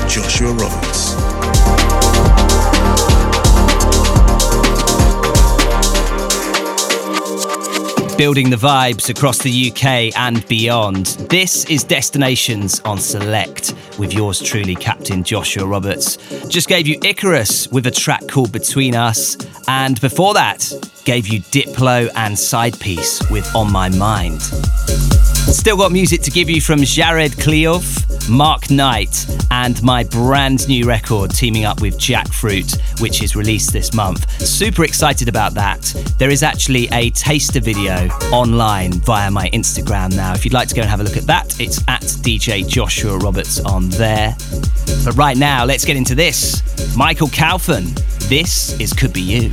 Joshua 0.07 0.51
Roberts. 0.53 1.13
building 8.17 8.49
the 8.49 8.55
vibes 8.55 9.09
across 9.09 9.39
the 9.39 9.71
UK 9.71 10.15
and 10.17 10.47
beyond. 10.47 11.07
This 11.29 11.65
is 11.65 11.83
Destinations 11.83 12.79
on 12.81 12.97
Select 12.97 13.73
with 13.99 14.13
yours 14.13 14.39
truly, 14.41 14.75
Captain 14.75 15.23
Joshua 15.23 15.65
Roberts. 15.65 16.17
Just 16.47 16.67
gave 16.67 16.87
you 16.87 16.97
Icarus 17.03 17.67
with 17.69 17.87
a 17.87 17.91
track 17.91 18.27
called 18.27 18.51
Between 18.51 18.95
Us, 18.95 19.35
and 19.67 19.99
before 19.99 20.33
that, 20.35 20.71
gave 21.05 21.27
you 21.27 21.41
Diplo 21.41 22.09
and 22.15 22.35
SIDEPIECE 22.35 23.29
with 23.29 23.55
On 23.55 23.71
My 23.71 23.89
Mind. 23.89 24.41
Still 25.47 25.77
got 25.77 25.91
music 25.91 26.21
to 26.21 26.31
give 26.31 26.49
you 26.49 26.59
from 26.59 26.79
Jared 26.79 27.33
Kleoff, 27.33 28.29
Mark 28.29 28.69
Knight, 28.69 29.25
and 29.51 29.81
my 29.83 30.03
brand 30.03 30.67
new 30.67 30.85
record 30.85 31.31
teaming 31.31 31.65
up 31.65 31.81
with 31.81 31.97
Jackfruit, 31.97 33.01
which 33.01 33.21
is 33.21 33.35
released 33.35 33.71
this 33.71 33.93
month. 33.93 34.29
Super 34.41 34.83
excited 34.83 35.27
about 35.27 35.53
that. 35.53 35.81
There 36.17 36.29
is 36.29 36.43
actually 36.43 36.87
a 36.91 37.09
taster 37.11 37.59
video 37.59 38.07
online 38.31 38.93
via 38.93 39.29
my 39.31 39.49
Instagram 39.49 40.15
now. 40.15 40.33
If 40.33 40.43
you'd 40.43 40.53
like 40.53 40.67
to 40.69 40.75
go 40.75 40.81
and 40.81 40.89
have 40.89 41.01
a 41.01 41.03
look 41.03 41.17
at 41.17 41.27
that, 41.27 41.59
it's 41.59 41.79
at 41.87 42.01
DJ 42.01 42.67
Joshua 42.67 43.17
Roberts 43.17 43.59
on 43.61 43.89
there. 43.89 44.35
But 45.05 45.15
right 45.15 45.37
now, 45.37 45.65
let's 45.65 45.85
get 45.85 45.95
into 45.95 46.15
this. 46.15 46.95
Michael 46.97 47.29
Kaufman, 47.29 47.93
this 48.27 48.79
is 48.79 48.93
Could 48.93 49.13
Be 49.13 49.21
You. 49.21 49.51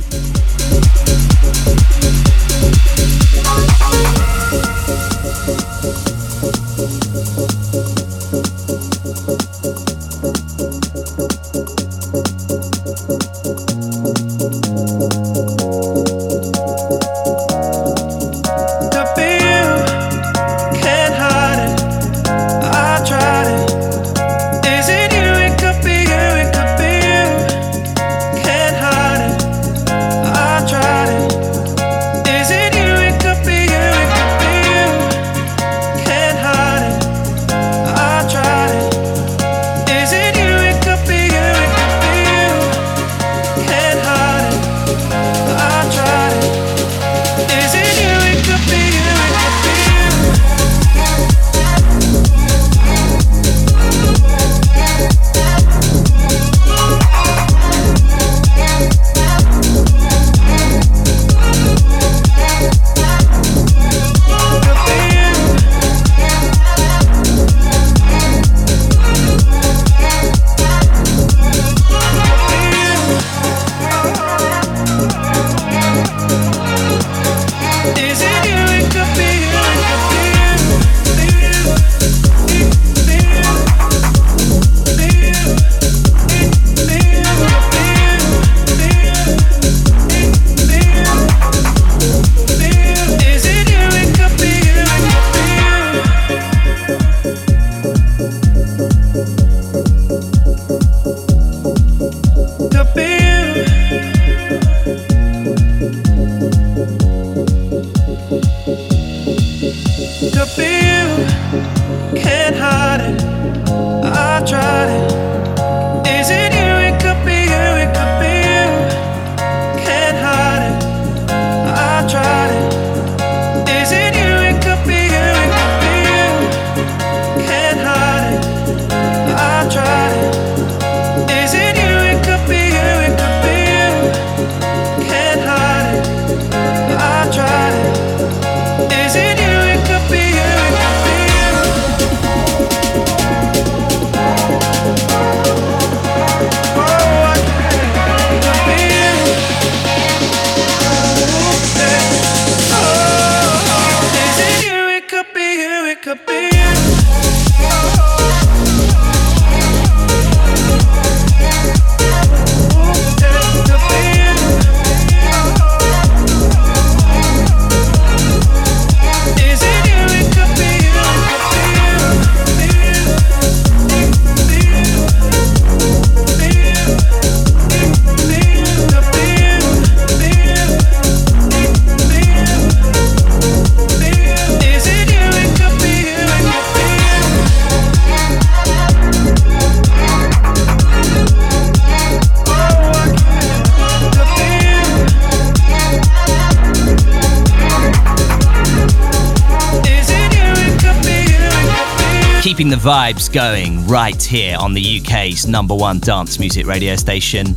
Vibes 202.81 203.31
going 203.31 203.85
right 203.85 204.23
here 204.23 204.57
on 204.57 204.73
the 204.73 204.99
UK's 204.99 205.45
number 205.45 205.75
one 205.75 205.99
dance 205.99 206.39
music 206.39 206.65
radio 206.65 206.95
station. 206.95 207.49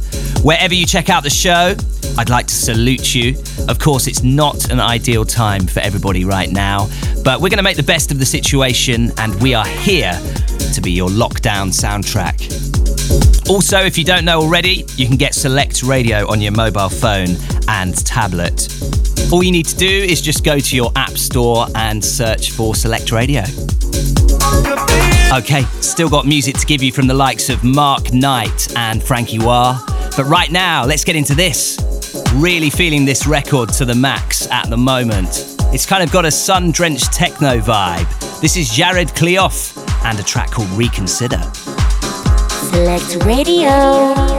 Wherever 0.42 0.74
you 0.74 0.84
check 0.84 1.08
out 1.08 1.22
the 1.22 1.30
show, 1.30 1.74
I'd 2.18 2.28
like 2.28 2.46
to 2.48 2.54
salute 2.54 3.14
you. 3.14 3.34
Of 3.66 3.78
course, 3.78 4.06
it's 4.06 4.22
not 4.22 4.70
an 4.70 4.80
ideal 4.80 5.24
time 5.24 5.66
for 5.66 5.80
everybody 5.80 6.26
right 6.26 6.50
now, 6.50 6.90
but 7.24 7.40
we're 7.40 7.48
going 7.48 7.56
to 7.56 7.62
make 7.62 7.78
the 7.78 7.82
best 7.82 8.12
of 8.12 8.18
the 8.18 8.26
situation, 8.26 9.12
and 9.16 9.34
we 9.40 9.54
are 9.54 9.64
here 9.64 10.12
to 10.74 10.80
be 10.82 10.92
your 10.92 11.08
lockdown 11.08 11.72
soundtrack. 11.72 13.48
Also, 13.48 13.78
if 13.78 13.96
you 13.96 14.04
don't 14.04 14.26
know 14.26 14.42
already, 14.42 14.84
you 14.96 15.06
can 15.06 15.16
get 15.16 15.34
Select 15.34 15.82
Radio 15.82 16.30
on 16.30 16.42
your 16.42 16.52
mobile 16.52 16.90
phone 16.90 17.36
and 17.68 17.96
tablet. 18.04 18.68
All 19.32 19.42
you 19.42 19.52
need 19.52 19.66
to 19.66 19.76
do 19.76 19.88
is 19.88 20.20
just 20.20 20.44
go 20.44 20.58
to 20.58 20.76
your 20.76 20.92
App 20.96 21.16
Store 21.16 21.66
and 21.74 22.04
search 22.04 22.50
for 22.50 22.74
Select 22.74 23.10
Radio. 23.10 23.44
Okay, 25.34 25.62
still 25.80 26.08
got 26.08 26.26
music 26.26 26.56
to 26.58 26.64
give 26.64 26.80
you 26.80 26.92
from 26.92 27.08
the 27.08 27.14
likes 27.14 27.48
of 27.48 27.64
Mark 27.64 28.12
Knight 28.12 28.72
and 28.76 29.02
Franky 29.02 29.40
Wah. 29.40 29.80
But 30.16 30.26
right 30.26 30.48
now, 30.48 30.84
let's 30.84 31.02
get 31.02 31.16
into 31.16 31.34
this. 31.34 31.76
Really 32.34 32.70
feeling 32.70 33.04
this 33.04 33.26
record 33.26 33.70
to 33.70 33.84
the 33.84 33.96
max 33.96 34.48
at 34.52 34.70
the 34.70 34.76
moment. 34.76 35.56
It's 35.72 35.86
kind 35.86 36.04
of 36.04 36.12
got 36.12 36.24
a 36.24 36.30
sun 36.30 36.70
drenched 36.70 37.12
techno 37.12 37.58
vibe. 37.58 38.40
This 38.40 38.56
is 38.56 38.70
Jared 38.70 39.08
Kleoff 39.08 39.76
and 40.04 40.20
a 40.20 40.22
track 40.22 40.52
called 40.52 40.68
Reconsider. 40.70 41.42
Select 42.70 43.24
Radio. 43.24 44.33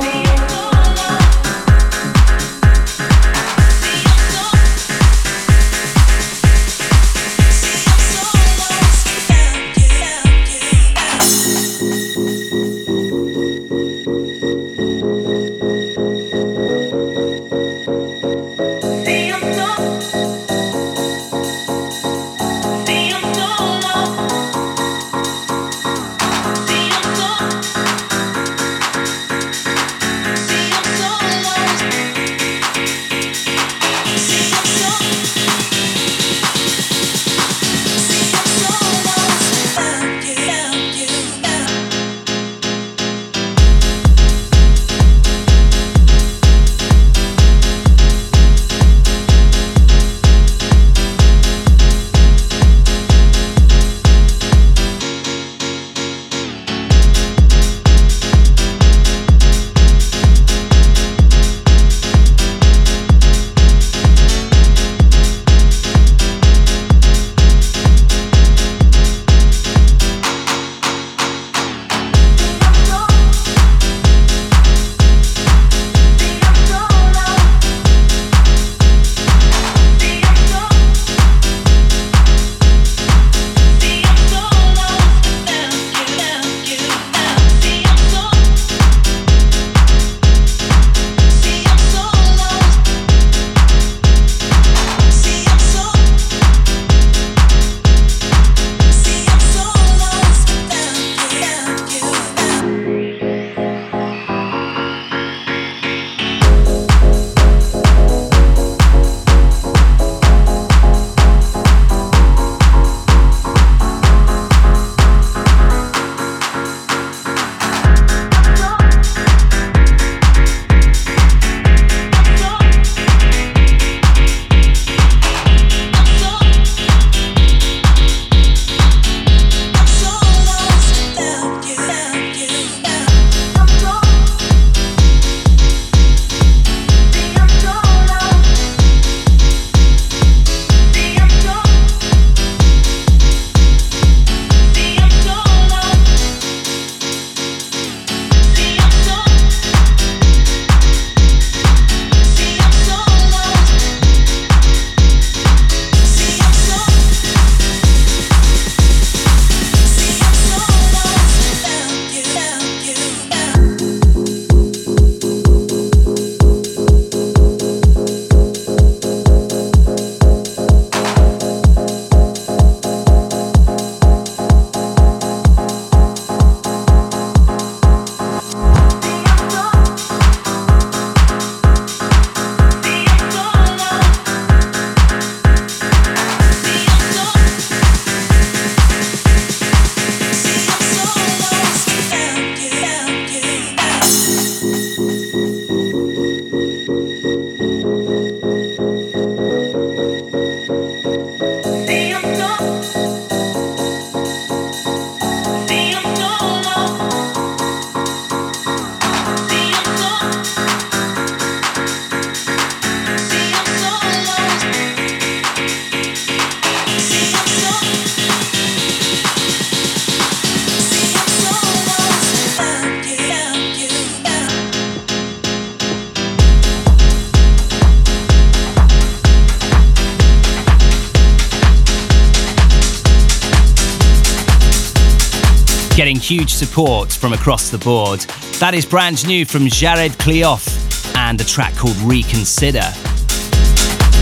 Huge 236.26 236.56
support 236.56 237.12
from 237.12 237.34
across 237.34 237.70
the 237.70 237.78
board. 237.78 238.22
That 238.60 238.74
is 238.74 238.84
brand 238.84 239.28
new 239.28 239.46
from 239.46 239.68
Jared 239.68 240.14
Kleoff 240.14 241.16
and 241.16 241.40
a 241.40 241.44
track 241.44 241.76
called 241.76 241.96
Reconsider. 241.98 242.90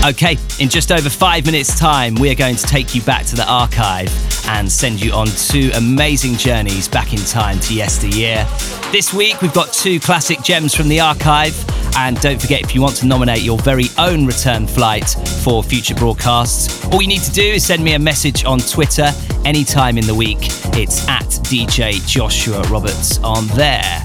Okay, 0.05 0.37
in 0.59 0.67
just 0.67 0.91
over 0.91 1.09
five 1.09 1.45
minutes' 1.45 1.79
time, 1.79 2.15
we 2.15 2.29
are 2.29 2.35
going 2.35 2.57
to 2.57 2.63
take 2.65 2.93
you 2.93 3.01
back 3.03 3.25
to 3.27 3.37
the 3.37 3.49
archive 3.49 4.11
and 4.49 4.69
send 4.69 5.01
you 5.01 5.13
on 5.13 5.27
two 5.27 5.71
amazing 5.75 6.35
journeys 6.35 6.89
back 6.89 7.13
in 7.13 7.19
time 7.19 7.57
to 7.61 7.73
yesteryear. 7.73 8.45
This 8.91 9.13
week, 9.13 9.41
we've 9.41 9.53
got 9.53 9.71
two 9.71 10.01
classic 10.01 10.41
gems 10.41 10.75
from 10.75 10.89
the 10.89 10.99
archive. 10.99 11.55
And 11.95 12.19
don't 12.19 12.41
forget, 12.41 12.63
if 12.63 12.75
you 12.75 12.81
want 12.81 12.97
to 12.97 13.05
nominate 13.05 13.43
your 13.43 13.57
very 13.59 13.85
own 13.97 14.25
return 14.25 14.67
flight 14.67 15.07
for 15.41 15.63
future 15.63 15.95
broadcasts, 15.95 16.85
all 16.87 17.01
you 17.01 17.07
need 17.07 17.21
to 17.21 17.31
do 17.31 17.43
is 17.43 17.65
send 17.65 17.81
me 17.81 17.93
a 17.93 17.99
message 17.99 18.43
on 18.43 18.59
Twitter 18.59 19.11
anytime 19.45 19.97
in 19.97 20.05
the 20.05 20.15
week. 20.15 20.47
It's 20.75 21.07
at 21.07 21.25
DJ 21.43 22.05
Joshua 22.07 22.61
Roberts 22.63 23.19
on 23.19 23.47
there. 23.47 24.03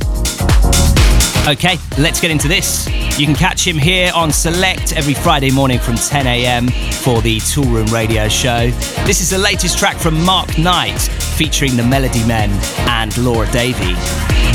Okay, 1.48 1.78
let's 1.98 2.20
get 2.20 2.30
into 2.30 2.48
this. 2.48 2.86
You 3.18 3.26
can 3.26 3.34
catch 3.34 3.66
him 3.66 3.78
here 3.78 4.12
on 4.14 4.30
Select 4.30 4.92
every 4.92 5.14
Friday 5.14 5.50
morning 5.50 5.78
from 5.78 5.96
10 5.96 6.26
a.m. 6.26 6.68
for 6.68 7.22
the 7.22 7.38
Toolroom 7.38 7.90
Radio 7.90 8.28
Show. 8.28 8.70
This 9.06 9.20
is 9.20 9.30
the 9.30 9.38
latest 9.38 9.78
track 9.78 9.96
from 9.96 10.22
Mark 10.24 10.58
Knight 10.58 11.00
featuring 11.36 11.76
the 11.76 11.84
Melody 11.84 12.24
Men 12.26 12.50
and 12.88 13.16
Laura 13.18 13.50
Davey. 13.50 13.94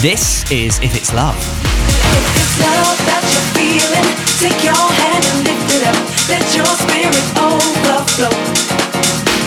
This 0.01 0.49
is 0.51 0.79
If 0.79 0.95
It's 0.95 1.13
Love. 1.13 1.35
If 1.35 2.35
it's 2.37 2.59
love 2.59 2.99
that 3.09 3.23
you're 3.31 3.49
feeling, 3.57 4.09
take 4.37 4.63
your 4.63 4.75
hand 4.75 5.23
and 5.25 5.39
lift 5.47 5.73
it 5.73 5.83
up. 5.87 5.97
Let 6.29 6.45
your 6.55 6.69
spirit 6.77 7.25
overflow. 7.41 9.32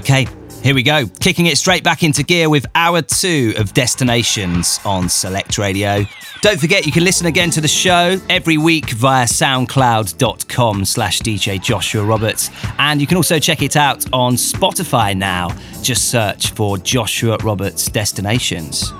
Okay, 0.00 0.26
here 0.62 0.74
we 0.74 0.82
go. 0.82 1.06
Kicking 1.20 1.44
it 1.44 1.58
straight 1.58 1.84
back 1.84 2.02
into 2.02 2.22
gear 2.22 2.48
with 2.48 2.64
hour 2.74 3.02
two 3.02 3.52
of 3.58 3.74
Destinations 3.74 4.80
on 4.86 5.10
Select 5.10 5.58
Radio. 5.58 6.06
Don't 6.40 6.58
forget 6.58 6.86
you 6.86 6.92
can 6.92 7.04
listen 7.04 7.26
again 7.26 7.50
to 7.50 7.60
the 7.60 7.68
show 7.68 8.18
every 8.30 8.56
week 8.56 8.88
via 8.92 9.26
soundcloud.com 9.26 10.86
slash 10.86 11.20
DJ 11.20 11.62
Joshua 11.62 12.02
Roberts. 12.02 12.48
And 12.78 12.98
you 12.98 13.06
can 13.06 13.18
also 13.18 13.38
check 13.38 13.60
it 13.60 13.76
out 13.76 14.10
on 14.10 14.36
Spotify 14.36 15.14
now. 15.14 15.50
Just 15.82 16.10
search 16.10 16.52
for 16.52 16.78
Joshua 16.78 17.36
Roberts 17.42 17.84
Destinations. 17.90 18.90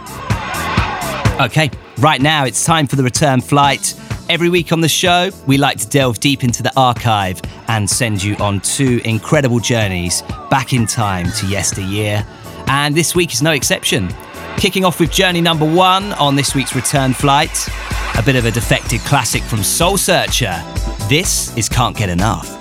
Okay, 1.40 1.70
right 1.96 2.20
now 2.20 2.44
it's 2.44 2.62
time 2.62 2.86
for 2.86 2.96
the 2.96 3.02
return 3.02 3.40
flight. 3.40 3.94
Every 4.28 4.50
week 4.50 4.70
on 4.70 4.82
the 4.82 4.88
show, 4.88 5.30
we 5.46 5.56
like 5.56 5.78
to 5.78 5.88
delve 5.88 6.20
deep 6.20 6.44
into 6.44 6.62
the 6.62 6.78
archive 6.78 7.40
and 7.68 7.88
send 7.88 8.22
you 8.22 8.36
on 8.36 8.60
two 8.60 9.00
incredible 9.06 9.60
journeys 9.60 10.22
back 10.50 10.72
in 10.72 10.86
time 10.86 11.30
to 11.38 11.46
yesteryear. 11.46 12.26
And 12.66 12.94
this 12.94 13.14
week 13.14 13.32
is 13.32 13.40
no 13.40 13.52
exception. 13.52 14.08
Kicking 14.56 14.84
off 14.84 15.00
with 15.00 15.10
journey 15.10 15.40
number 15.40 15.64
one 15.64 16.12
on 16.14 16.36
this 16.36 16.54
week's 16.54 16.74
return 16.74 17.14
flight, 17.14 17.68
a 18.18 18.22
bit 18.22 18.36
of 18.36 18.44
a 18.44 18.50
defected 18.50 19.00
classic 19.00 19.42
from 19.42 19.62
Soul 19.62 19.96
Searcher. 19.96 20.62
This 21.08 21.56
is 21.56 21.68
Can't 21.68 21.96
Get 21.96 22.10
Enough. 22.10 22.59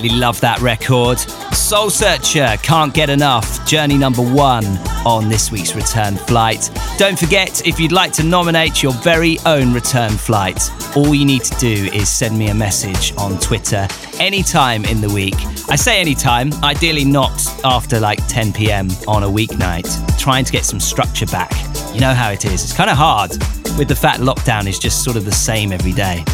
Absolutely 0.00 0.18
love 0.18 0.40
that 0.40 0.60
record. 0.62 1.18
Soul 1.54 1.90
Searcher, 1.90 2.56
Can't 2.62 2.94
Get 2.94 3.10
Enough, 3.10 3.66
journey 3.66 3.98
number 3.98 4.22
one 4.22 4.64
on 5.04 5.28
this 5.28 5.52
week's 5.52 5.74
return 5.74 6.16
flight. 6.16 6.70
Don't 6.96 7.18
forget, 7.18 7.66
if 7.66 7.78
you'd 7.78 7.92
like 7.92 8.10
to 8.14 8.22
nominate 8.22 8.82
your 8.82 8.94
very 8.94 9.38
own 9.44 9.74
return 9.74 10.12
flight, 10.12 10.70
all 10.96 11.14
you 11.14 11.26
need 11.26 11.44
to 11.44 11.54
do 11.58 11.90
is 11.92 12.08
send 12.08 12.38
me 12.38 12.48
a 12.48 12.54
message 12.54 13.12
on 13.18 13.38
Twitter 13.40 13.86
anytime 14.18 14.86
in 14.86 15.02
the 15.02 15.10
week. 15.10 15.36
I 15.68 15.76
say 15.76 16.00
anytime, 16.00 16.50
ideally 16.64 17.04
not 17.04 17.38
after 17.62 18.00
like 18.00 18.26
10 18.26 18.54
pm 18.54 18.88
on 19.06 19.24
a 19.24 19.28
weeknight, 19.28 20.18
trying 20.18 20.46
to 20.46 20.52
get 20.52 20.64
some 20.64 20.80
structure 20.80 21.26
back. 21.26 21.52
You 21.92 22.00
know 22.00 22.14
how 22.14 22.30
it 22.30 22.46
is, 22.46 22.64
it's 22.64 22.72
kind 22.72 22.88
of 22.88 22.96
hard 22.96 23.32
with 23.76 23.88
the 23.88 23.96
fact 23.96 24.20
lockdown 24.20 24.66
is 24.66 24.78
just 24.78 25.04
sort 25.04 25.18
of 25.18 25.26
the 25.26 25.32
same 25.32 25.72
every 25.72 25.92
day. 25.92 26.24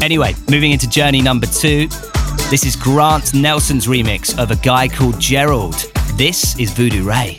Anyway, 0.00 0.36
moving 0.48 0.70
into 0.70 0.88
journey 0.88 1.20
number 1.20 1.46
two. 1.46 1.88
This 2.52 2.66
is 2.66 2.76
Grant 2.76 3.32
Nelson's 3.32 3.86
remix 3.86 4.38
of 4.38 4.50
a 4.50 4.56
guy 4.56 4.86
called 4.86 5.18
Gerald. 5.18 5.90
This 6.18 6.54
is 6.58 6.70
Voodoo 6.70 7.02
Ray. 7.02 7.38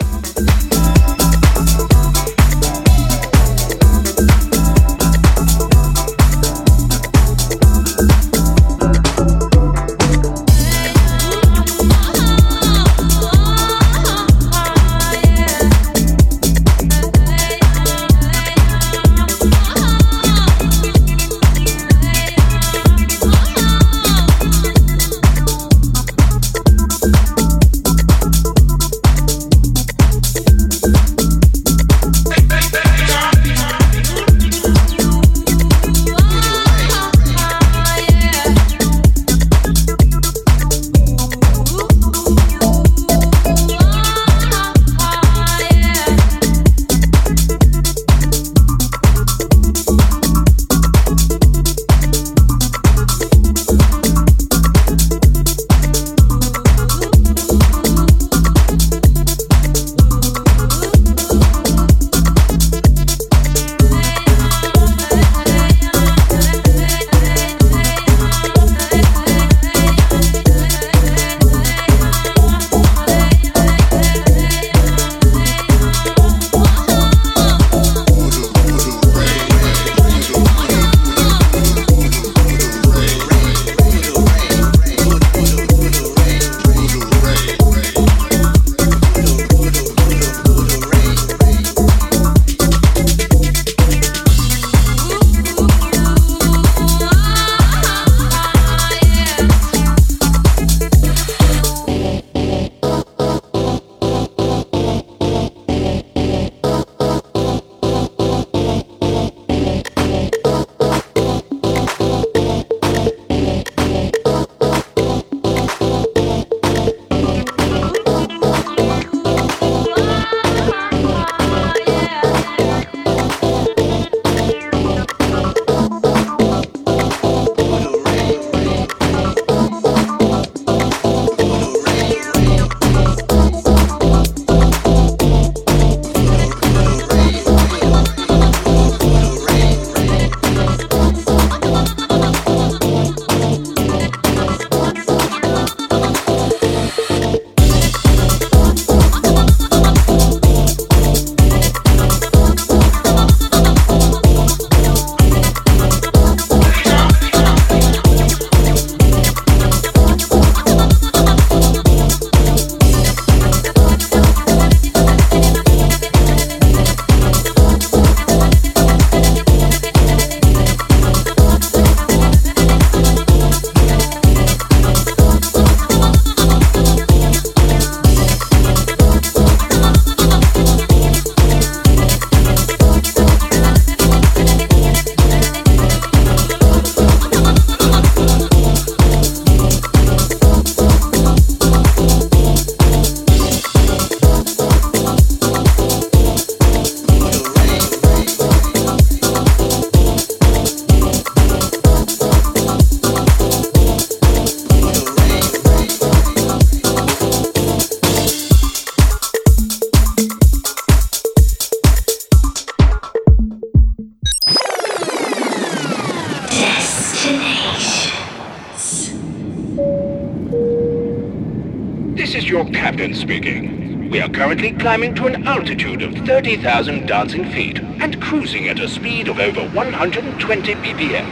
Climbing 224.84 225.14
to 225.14 225.24
an 225.24 225.46
altitude 225.46 226.02
of 226.02 226.12
30,000 226.26 227.06
dancing 227.06 227.42
feet 227.52 227.80
and 227.80 228.20
cruising 228.20 228.68
at 228.68 228.78
a 228.78 228.86
speed 228.86 229.28
of 229.28 229.38
over 229.38 229.66
120 229.70 230.74
BPM. 230.74 231.26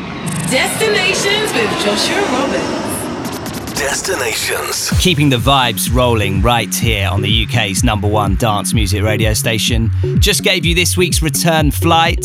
Destinations 0.50 1.53
with 1.53 1.70
Joshua 1.84 2.22
Roberts. 2.32 3.78
Destinations. 3.78 4.88
Keeping 4.98 5.28
the 5.28 5.36
vibes 5.36 5.94
rolling 5.94 6.40
right 6.40 6.74
here 6.74 7.11
on 7.11 7.20
the 7.20 7.44
UK's 7.44 7.84
number 7.84 8.09
one 8.09 8.36
dance 8.36 8.72
music 8.72 9.03
radio 9.03 9.34
station. 9.34 9.90
Just 10.18 10.42
gave 10.42 10.64
you 10.64 10.74
this 10.74 10.96
week's 10.96 11.20
return 11.20 11.70
flight 11.70 12.24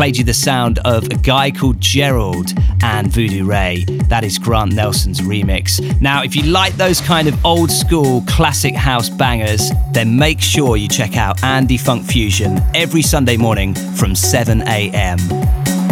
played 0.00 0.16
you 0.16 0.24
the 0.24 0.32
sound 0.32 0.78
of 0.86 1.04
a 1.04 1.16
guy 1.16 1.50
called 1.50 1.78
Gerald 1.78 2.52
and 2.82 3.12
Voodoo 3.12 3.44
Ray. 3.44 3.84
That 4.10 4.24
is 4.24 4.38
Grant 4.38 4.74
Nelson's 4.74 5.20
remix. 5.20 5.80
Now, 6.00 6.24
if 6.24 6.34
you 6.34 6.42
like 6.42 6.74
those 6.74 7.00
kind 7.00 7.28
of 7.28 7.44
old 7.46 7.70
school 7.70 8.24
classic 8.26 8.74
house 8.74 9.08
bangers, 9.08 9.70
then 9.92 10.18
make 10.18 10.40
sure 10.40 10.76
you 10.76 10.88
check 10.88 11.16
out 11.16 11.42
Andy 11.44 11.76
Funk 11.76 12.04
Fusion 12.04 12.60
every 12.74 13.02
Sunday 13.02 13.36
morning 13.36 13.72
from 13.94 14.16
7 14.16 14.62
a.m. 14.62 15.18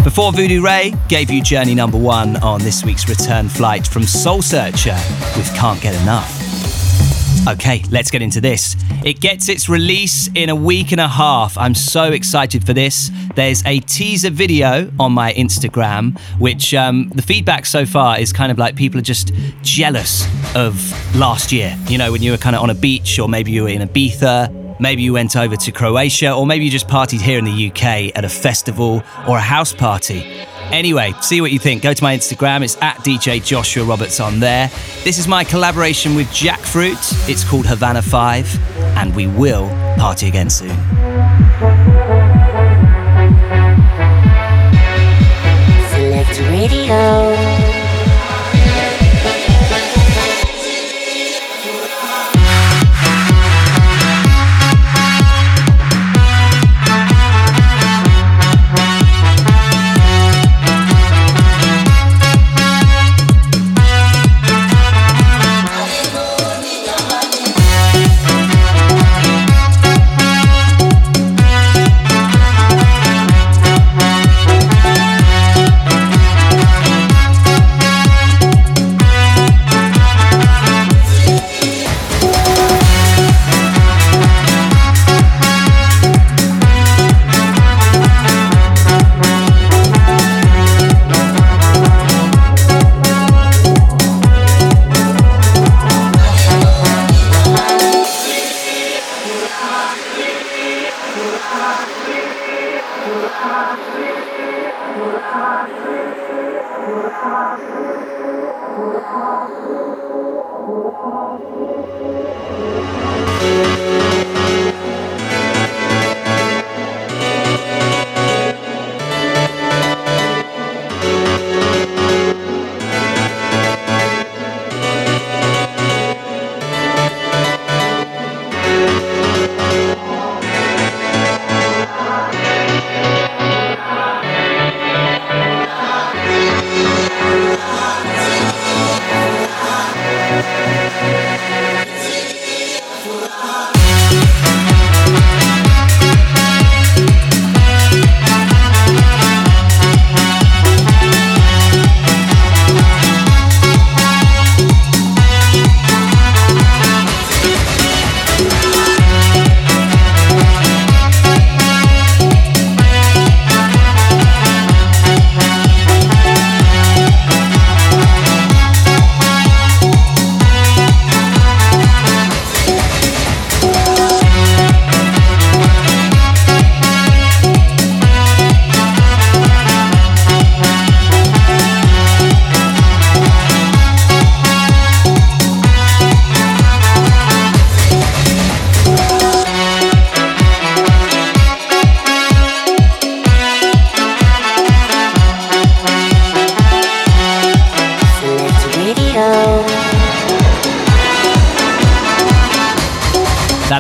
Before 0.03 0.33
Voodoo 0.33 0.61
Ray 0.65 0.95
gave 1.09 1.31
you 1.31 1.41
journey 1.43 1.77
number 1.77 1.99
one 1.99 2.37
on 2.39 2.61
this 2.61 2.85
week's 2.85 3.09
return 3.09 3.49
flight 3.49 3.87
from 3.87 4.03
Soul 4.03 4.43
Searcher 4.43 4.99
with 5.37 5.55
Can't 5.55 5.81
Get 5.81 5.95
Enough. 6.03 6.38
Okay, 7.49 7.83
let's 7.91 8.11
get 8.11 8.21
into 8.21 8.43
this. 8.43 8.77
It 9.07 9.21
gets 9.21 9.49
its 9.49 9.71
release 9.71 10.29
in 10.35 10.51
a 10.51 10.55
week 10.55 10.93
and 10.93 11.01
a 11.01 11.09
half. 11.09 11.57
I'm 11.57 11.75
so 11.75 12.13
excited 12.13 12.67
for 12.67 12.75
this. 12.75 13.11
There's 13.37 13.65
a 13.65 13.81
teaser 13.81 14.29
video 14.29 14.91
on 15.01 15.13
my 15.13 15.33
Instagram, 15.33 16.19
which 16.39 16.75
um, 16.75 17.09
the 17.15 17.23
feedback 17.23 17.65
so 17.65 17.87
far 17.87 18.19
is 18.21 18.35
kind 18.35 18.53
of 18.53 18.59
like 18.59 18.77
people 18.77 18.99
are 18.99 19.03
just 19.03 19.33
jealous 19.63 20.27
of 20.55 20.77
last 21.17 21.51
year. 21.51 21.75
You 21.87 21.97
know, 21.97 22.13
when 22.13 22.21
you 22.21 22.33
were 22.33 22.37
kind 22.37 22.55
of 22.55 22.61
on 22.61 22.69
a 22.69 22.75
beach, 22.75 23.19
or 23.19 23.31
maybe 23.31 23.51
you 23.51 23.63
were 23.63 23.71
in 23.71 23.81
Ibiza, 23.81 24.79
maybe 24.79 25.01
you 25.01 25.15
went 25.15 25.35
over 25.35 25.57
to 25.57 25.73
Croatia, 25.73 26.35
or 26.35 26.47
maybe 26.47 26.67
you 26.67 26.71
just 26.71 26.87
partied 26.87 27.23
here 27.23 27.39
in 27.39 27.47
the 27.47 27.71
UK 27.71 28.15
at 28.15 28.27
a 28.27 28.29
festival 28.29 29.03
or 29.27 29.39
a 29.39 29.41
house 29.41 29.73
party. 29.73 30.45
Anyway, 30.73 31.15
see 31.21 31.41
what 31.41 31.51
you 31.51 31.59
think. 31.59 31.83
Go 31.83 31.95
to 31.95 32.03
my 32.03 32.17
Instagram. 32.17 32.63
It's 32.63 32.77
at 32.83 32.97
DJ 32.99 33.45
Joshua 33.45 33.85
Roberts 33.85 34.21
on 34.21 34.41
there. 34.41 34.69
This 35.05 35.19
is 35.19 35.27
my 35.27 35.45
collaboration 35.45 36.15
with 36.15 36.27
Jackfruit. 36.29 37.29
It's 37.29 37.45
called 37.45 37.67
Havana 37.67 38.03
5, 38.03 38.77
and 38.97 39.15
we 39.15 39.27
will 39.27 39.69
party 39.97 40.29
again 40.29 40.51
soon. 40.51 40.77
Radio. 46.51 47.38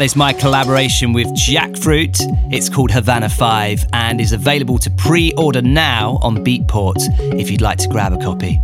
Is 0.08 0.16
my 0.16 0.32
collaboration 0.32 1.12
with 1.12 1.26
Jackfruit. 1.34 2.16
It's 2.50 2.70
called 2.70 2.90
Havana 2.90 3.28
5 3.28 3.84
and 3.92 4.22
is 4.22 4.32
available 4.32 4.78
to 4.78 4.90
pre 4.90 5.34
order 5.36 5.60
now 5.60 6.18
on 6.22 6.42
Beatport 6.42 6.96
if 7.38 7.50
you'd 7.50 7.60
like 7.60 7.76
to 7.80 7.88
grab 7.88 8.14
a 8.14 8.16
copy. 8.16 8.58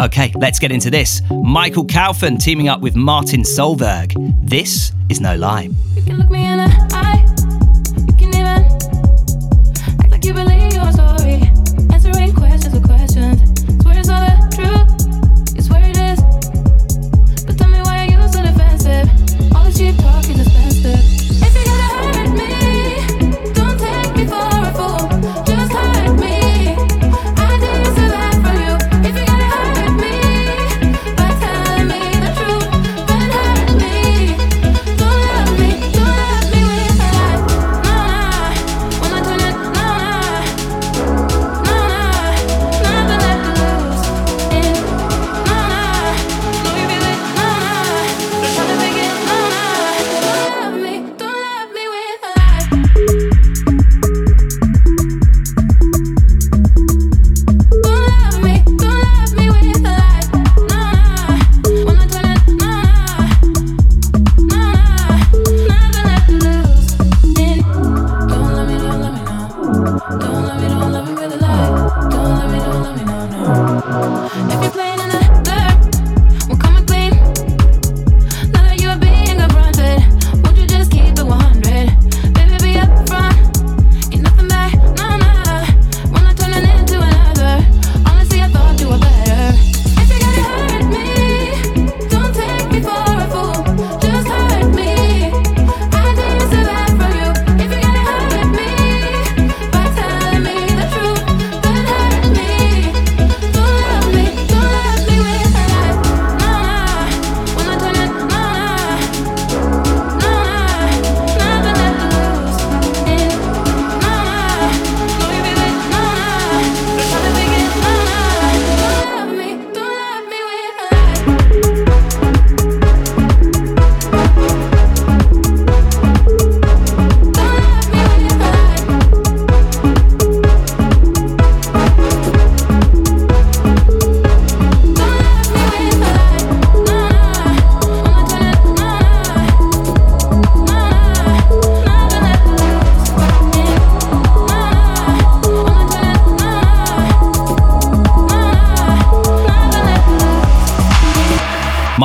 Okay, 0.00 0.32
let's 0.36 0.60
get 0.60 0.70
into 0.70 0.88
this. 0.88 1.20
Michael 1.42 1.84
Kaufman 1.84 2.36
teaming 2.36 2.68
up 2.68 2.80
with 2.80 2.94
Martin 2.94 3.42
Solberg. 3.42 4.14
This 4.40 4.92
is 5.08 5.20
No 5.20 5.34
Lie. 5.34 5.70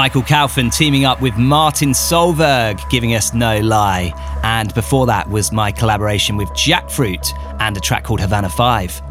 Michael 0.08 0.24
Kaufman 0.24 0.70
teaming 0.70 1.04
up 1.04 1.20
with 1.20 1.36
Martin 1.36 1.90
Solberg, 1.90 2.80
giving 2.90 3.14
us 3.14 3.34
No 3.34 3.60
Lie. 3.60 4.14
And 4.42 4.74
before 4.74 5.06
that 5.08 5.30
was 5.30 5.52
my 5.52 5.70
collaboration 5.70 6.38
with 6.38 6.48
Jackfruit 6.52 7.34
and 7.60 7.76
a 7.76 7.82
track 7.82 8.06
called 8.06 8.22
Havana 8.22 8.48
5. 8.48 9.02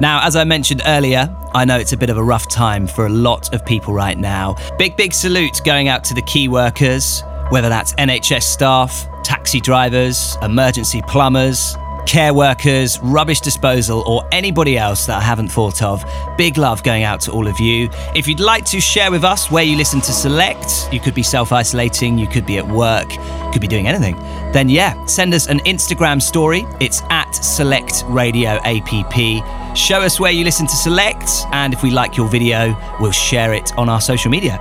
Now, 0.00 0.22
as 0.22 0.34
I 0.34 0.44
mentioned 0.44 0.80
earlier, 0.86 1.28
I 1.52 1.66
know 1.66 1.76
it's 1.78 1.92
a 1.92 1.98
bit 1.98 2.08
of 2.08 2.16
a 2.16 2.24
rough 2.24 2.48
time 2.48 2.86
for 2.86 3.04
a 3.04 3.10
lot 3.10 3.52
of 3.52 3.66
people 3.66 3.92
right 3.92 4.16
now. 4.16 4.56
Big, 4.78 4.96
big 4.96 5.12
salute 5.12 5.60
going 5.66 5.88
out 5.88 6.02
to 6.04 6.14
the 6.14 6.22
key 6.22 6.48
workers, 6.48 7.22
whether 7.50 7.68
that's 7.68 7.92
NHS 7.96 8.44
staff, 8.44 9.06
taxi 9.22 9.60
drivers, 9.60 10.38
emergency 10.40 11.02
plumbers, 11.02 11.76
care 12.06 12.34
workers, 12.34 12.98
rubbish 13.00 13.40
disposal, 13.40 14.02
or 14.06 14.26
anybody 14.32 14.76
else 14.76 15.06
that 15.06 15.18
I 15.18 15.20
haven't 15.20 15.48
thought 15.48 15.82
of. 15.82 16.04
Big 16.36 16.58
love 16.58 16.82
going 16.82 17.02
out 17.02 17.20
to 17.22 17.32
all 17.32 17.46
of 17.46 17.60
you. 17.60 17.88
If 18.14 18.26
you'd 18.26 18.40
like 18.40 18.64
to 18.66 18.80
share 18.80 19.10
with 19.10 19.24
us 19.24 19.50
where 19.50 19.64
you 19.64 19.76
listen 19.76 20.00
to 20.00 20.12
Select, 20.12 20.92
you 20.92 21.00
could 21.00 21.14
be 21.14 21.22
self 21.22 21.52
isolating, 21.52 22.18
you 22.18 22.26
could 22.26 22.46
be 22.46 22.58
at 22.58 22.66
work, 22.66 23.08
could 23.52 23.60
be 23.60 23.68
doing 23.68 23.86
anything, 23.86 24.16
then 24.52 24.68
yeah, 24.68 25.04
send 25.06 25.34
us 25.34 25.48
an 25.48 25.60
Instagram 25.60 26.20
story. 26.20 26.64
It's 26.80 27.02
at 27.10 27.32
Select 27.32 28.04
Radio 28.06 28.60
APP. 28.64 29.76
Show 29.76 30.00
us 30.00 30.20
where 30.20 30.32
you 30.32 30.44
listen 30.44 30.66
to 30.66 30.76
Select, 30.76 31.28
and 31.52 31.72
if 31.72 31.82
we 31.82 31.90
like 31.90 32.16
your 32.16 32.28
video, 32.28 32.76
we'll 33.00 33.12
share 33.12 33.54
it 33.54 33.76
on 33.78 33.88
our 33.88 34.00
social 34.00 34.30
media. 34.30 34.60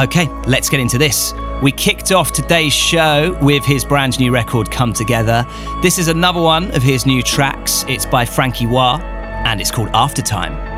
Okay, 0.00 0.28
let's 0.46 0.68
get 0.68 0.80
into 0.80 0.98
this. 0.98 1.32
We 1.62 1.70
kicked 1.70 2.10
off 2.10 2.32
today's 2.32 2.72
show 2.72 3.38
with 3.40 3.64
his 3.64 3.84
brand 3.84 4.18
new 4.18 4.32
record, 4.32 4.68
Come 4.68 4.92
Together. 4.92 5.46
This 5.80 6.00
is 6.00 6.08
another 6.08 6.40
one 6.40 6.72
of 6.72 6.82
his 6.82 7.06
new 7.06 7.22
tracks. 7.22 7.84
It's 7.86 8.04
by 8.04 8.24
Franky 8.24 8.66
Wah, 8.66 8.98
and 9.44 9.60
it's 9.60 9.70
called 9.70 9.88
Aftertime. 9.94 10.71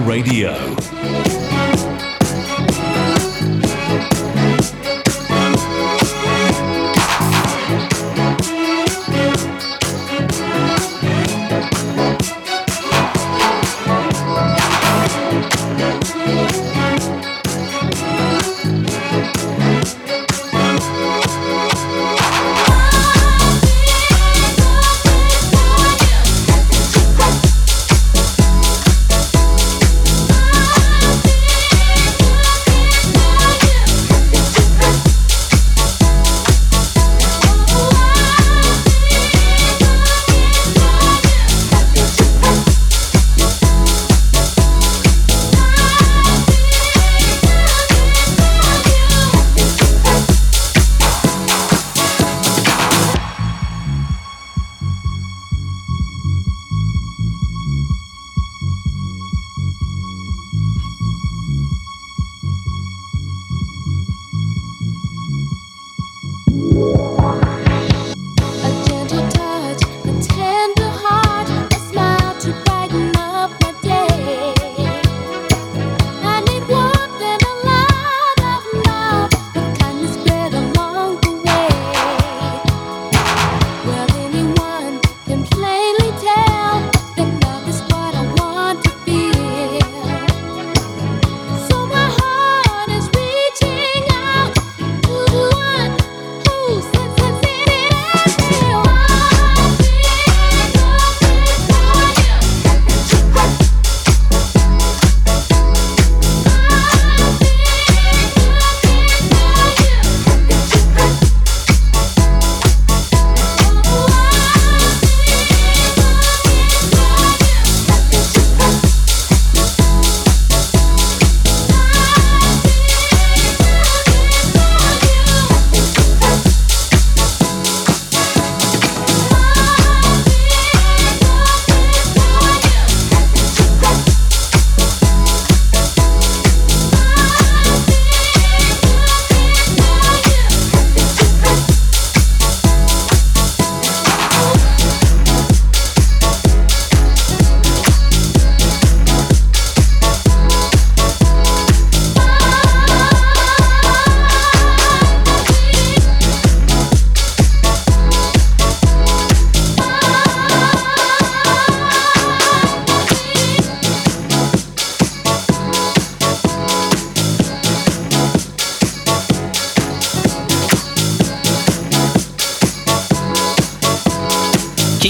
Radio. 0.00 0.77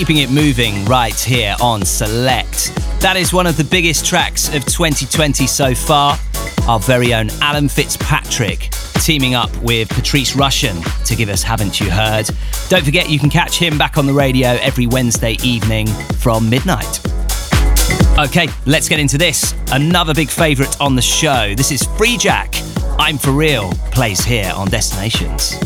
Keeping 0.09 0.23
it 0.23 0.31
moving 0.31 0.87
right 0.87 1.21
here 1.21 1.55
on 1.61 1.85
Select. 1.85 2.75
That 3.03 3.19
is 3.19 3.35
one 3.35 3.47
of 3.47 3.59
the 3.59 3.65
biggest 3.65 4.07
tracks 4.07 4.49
of 4.49 4.65
2020 4.65 5.47
so 5.47 5.75
far. 5.75 6.19
Our 6.67 6.81
very 6.81 7.13
own 7.13 7.29
Alan 7.43 7.69
Fitzpatrick 7.69 8.71
teaming 9.03 9.35
up 9.35 9.55
with 9.59 9.91
Patrice 9.91 10.35
Rushen 10.35 10.83
to 11.05 11.15
give 11.15 11.29
us 11.29 11.43
Haven't 11.43 11.79
You 11.79 11.91
Heard. 11.91 12.31
Don't 12.71 12.87
forget 12.87 13.11
you 13.11 13.19
can 13.19 13.29
catch 13.29 13.59
him 13.59 13.77
back 13.77 13.99
on 13.99 14.07
the 14.07 14.15
radio 14.15 14.49
every 14.63 14.87
Wednesday 14.87 15.37
evening 15.43 15.87
from 16.21 16.49
midnight. 16.49 17.01
Okay, 18.19 18.49
let's 18.65 18.89
get 18.89 19.01
into 19.01 19.19
this. 19.19 19.55
Another 19.73 20.15
big 20.15 20.31
favourite 20.31 20.81
on 20.81 20.97
the 20.97 21.03
show. 21.03 21.53
This 21.55 21.71
is 21.71 21.83
Free 21.99 22.17
Jack. 22.17 22.55
I'm 22.99 23.19
for 23.19 23.33
real, 23.33 23.73
plays 23.93 24.25
here 24.25 24.51
on 24.57 24.69
Destinations. 24.69 25.59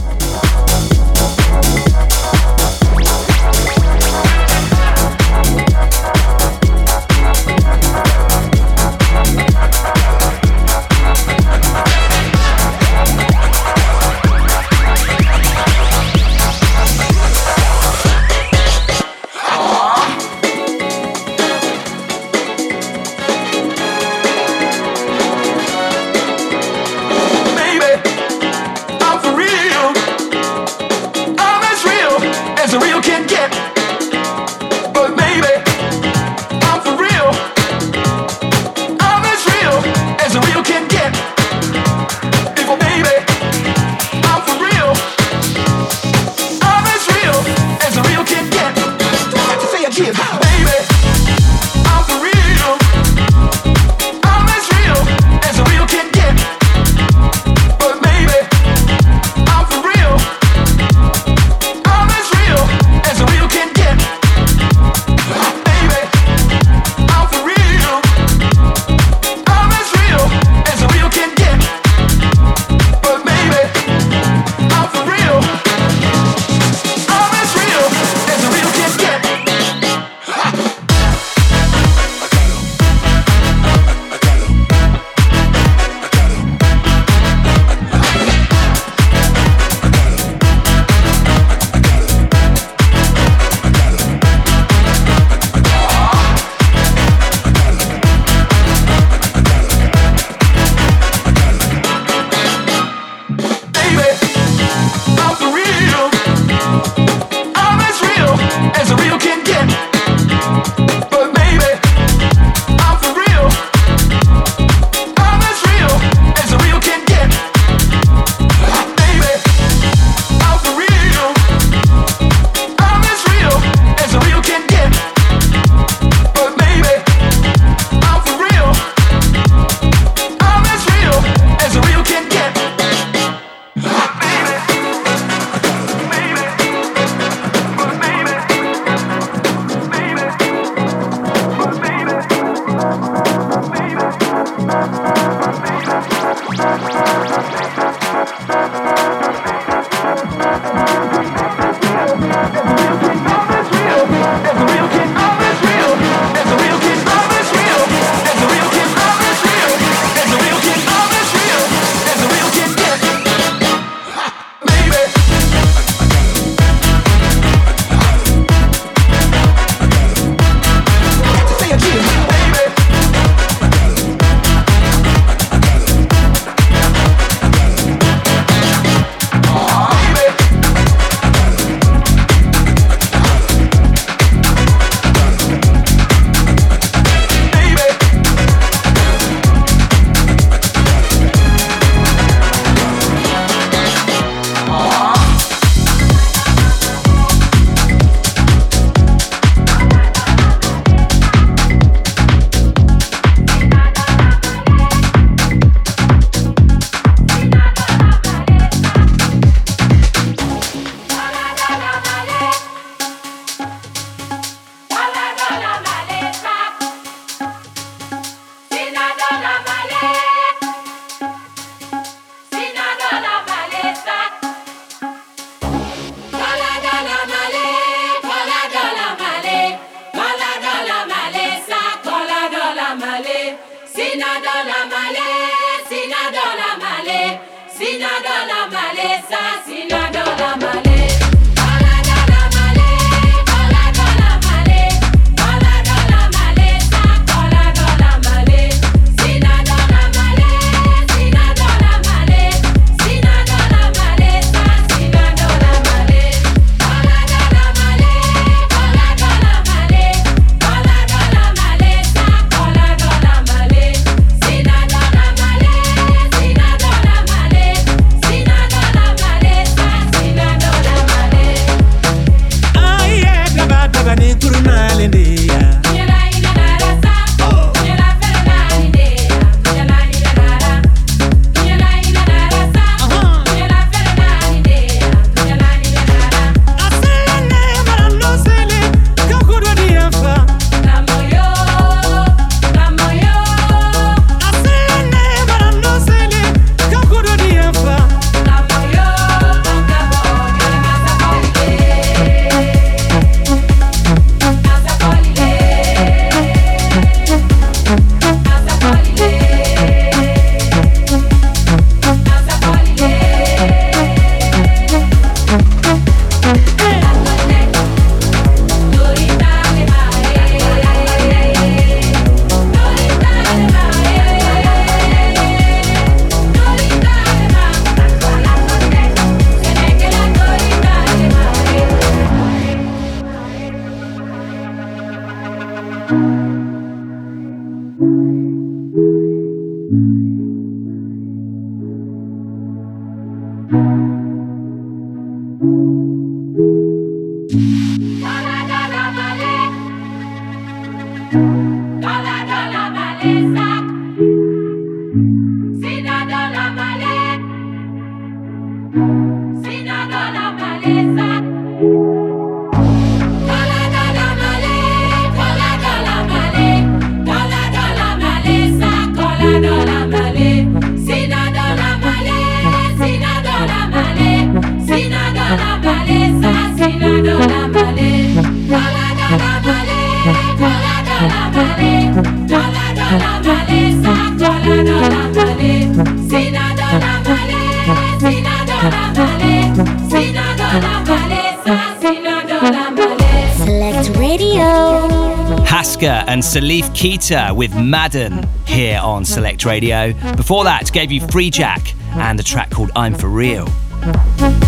Salif 396.52 396.90
Keita 396.90 397.56
with 397.56 397.74
Madden 397.74 398.46
here 398.66 399.00
on 399.02 399.24
Select 399.24 399.64
Radio. 399.64 400.12
Before 400.36 400.64
that, 400.64 400.92
gave 400.92 401.10
you 401.10 401.26
Free 401.28 401.48
Jack 401.48 401.94
and 402.16 402.38
a 402.38 402.42
track 402.42 402.68
called 402.68 402.90
I'm 402.94 403.14
For 403.14 403.28
Real. 403.28 403.66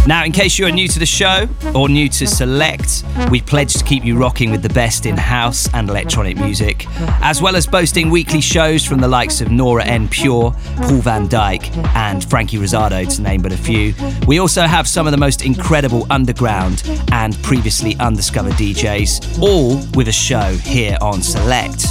Now, 0.06 0.24
in 0.24 0.32
case 0.32 0.59
you 0.59 0.66
are 0.66 0.70
new 0.70 0.86
to 0.89 0.98
the 0.98 1.06
show 1.06 1.48
or 1.74 1.89
new 1.89 2.09
to 2.09 2.27
Select, 2.27 3.05
we 3.31 3.40
pledge 3.40 3.74
to 3.74 3.85
keep 3.85 4.05
you 4.05 4.16
rocking 4.16 4.51
with 4.51 4.62
the 4.62 4.69
best 4.69 5.06
in 5.06 5.16
house 5.16 5.69
and 5.74 5.90
electronic 5.90 6.36
music, 6.36 6.86
as 7.20 7.43
well 7.43 7.56
as 7.56 7.66
boasting 7.66 8.11
weekly 8.11 8.40
shows 8.40 8.85
from 8.85 9.01
the 9.01 9.09
likes 9.09 9.40
of 9.40 9.51
Nora 9.51 9.85
En 9.85 10.09
Pure, 10.09 10.52
Paul 10.77 11.01
van 11.01 11.28
Dyk, 11.28 11.74
and 11.97 12.24
Franky 12.31 12.59
Rizardo, 12.59 13.05
to 13.16 13.23
name 13.23 13.43
but 13.43 13.52
a 13.52 13.56
few. 13.56 13.93
We 14.27 14.39
also 14.39 14.62
have 14.62 14.86
some 14.86 15.06
of 15.06 15.11
the 15.11 15.19
most 15.19 15.44
incredible 15.44 16.06
underground 16.11 16.82
and 17.25 17.43
previously 17.43 17.97
undiscovered 18.01 18.53
DJs, 18.53 19.41
all 19.41 19.79
with 19.95 20.09
a 20.09 20.13
show 20.13 20.53
here 20.59 20.99
on 21.01 21.23
Select. 21.23 21.87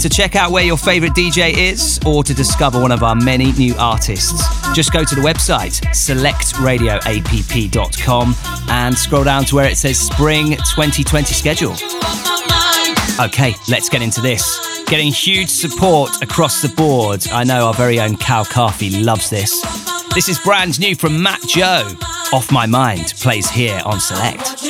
To 0.00 0.08
check 0.08 0.34
out 0.34 0.50
where 0.50 0.64
your 0.64 0.78
favorite 0.78 1.12
DJ 1.12 1.54
is 1.54 2.00
or 2.06 2.24
to 2.24 2.32
discover 2.32 2.80
one 2.80 2.90
of 2.90 3.02
our 3.02 3.14
many 3.14 3.52
new 3.52 3.74
artists, 3.78 4.42
just 4.74 4.94
go 4.94 5.04
to 5.04 5.14
the 5.14 5.20
website 5.20 5.82
selectradioapp.com 5.92 8.34
and 8.70 8.96
scroll 8.96 9.24
down 9.24 9.44
to 9.44 9.56
where 9.56 9.68
it 9.68 9.76
says 9.76 9.98
Spring 9.98 10.52
2020 10.52 11.34
schedule. 11.34 11.74
Okay, 13.20 13.54
let's 13.68 13.90
get 13.90 14.00
into 14.00 14.22
this. 14.22 14.58
Getting 14.86 15.12
huge 15.12 15.50
support 15.50 16.22
across 16.22 16.62
the 16.62 16.70
board. 16.70 17.28
I 17.28 17.44
know 17.44 17.66
our 17.66 17.74
very 17.74 18.00
own 18.00 18.16
Cal 18.16 18.46
Carfy 18.46 19.04
loves 19.04 19.28
this. 19.28 19.60
This 20.14 20.30
is 20.30 20.38
brand 20.38 20.80
new 20.80 20.94
from 20.94 21.22
Mat.Joe. 21.22 21.94
Off 22.32 22.50
My 22.50 22.66
Mind 22.66 23.14
plays 23.18 23.48
here 23.48 23.80
on 23.84 24.00
Select. 24.00 24.62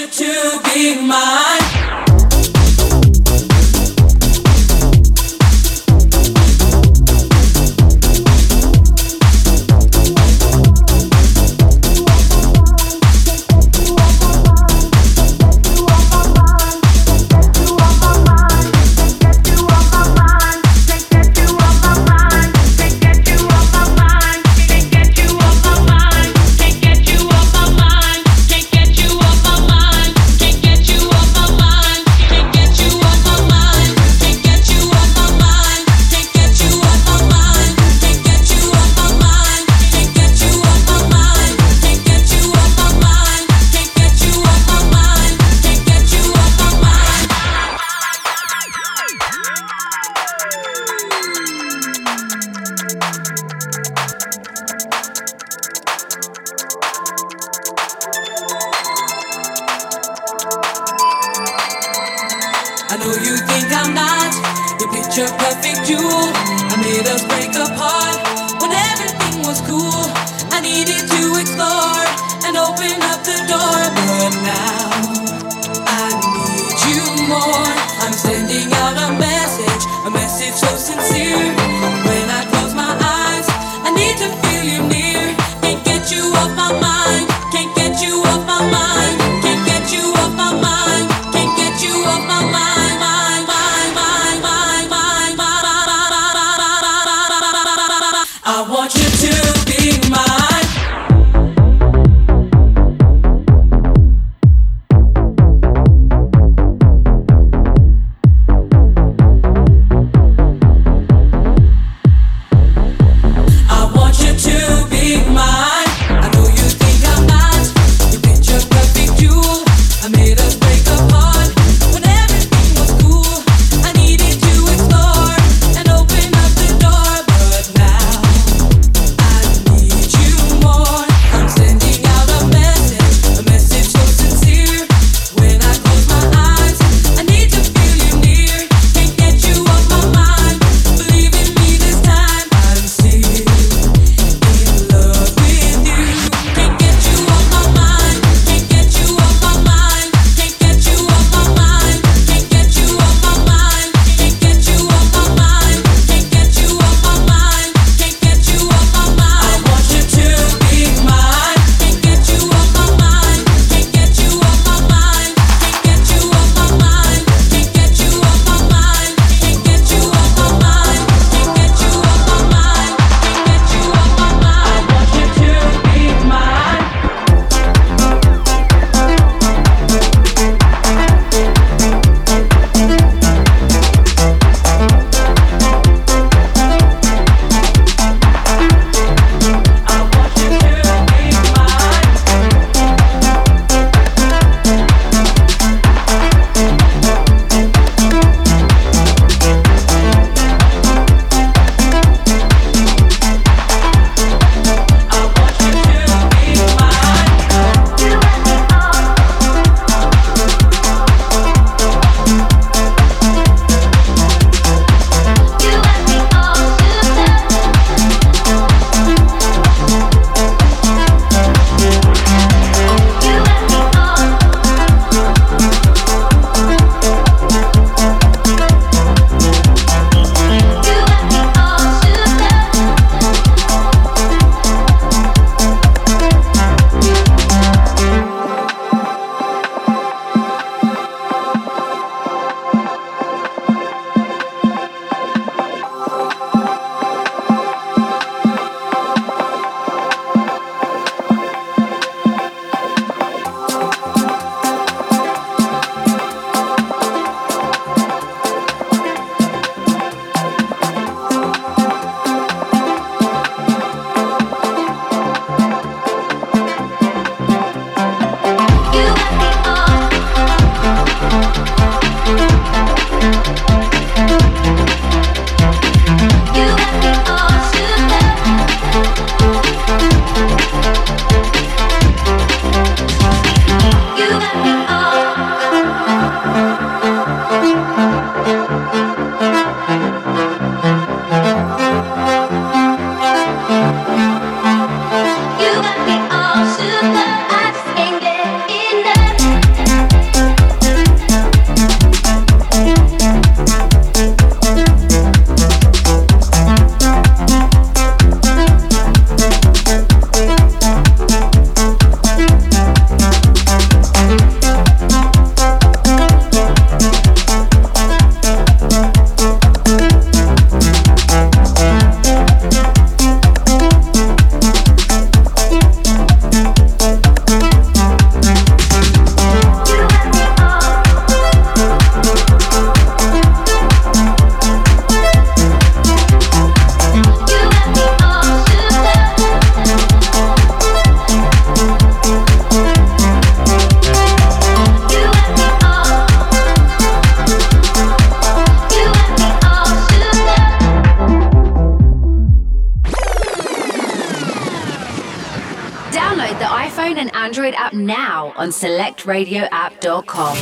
selectradioapp.com. 359.26 360.56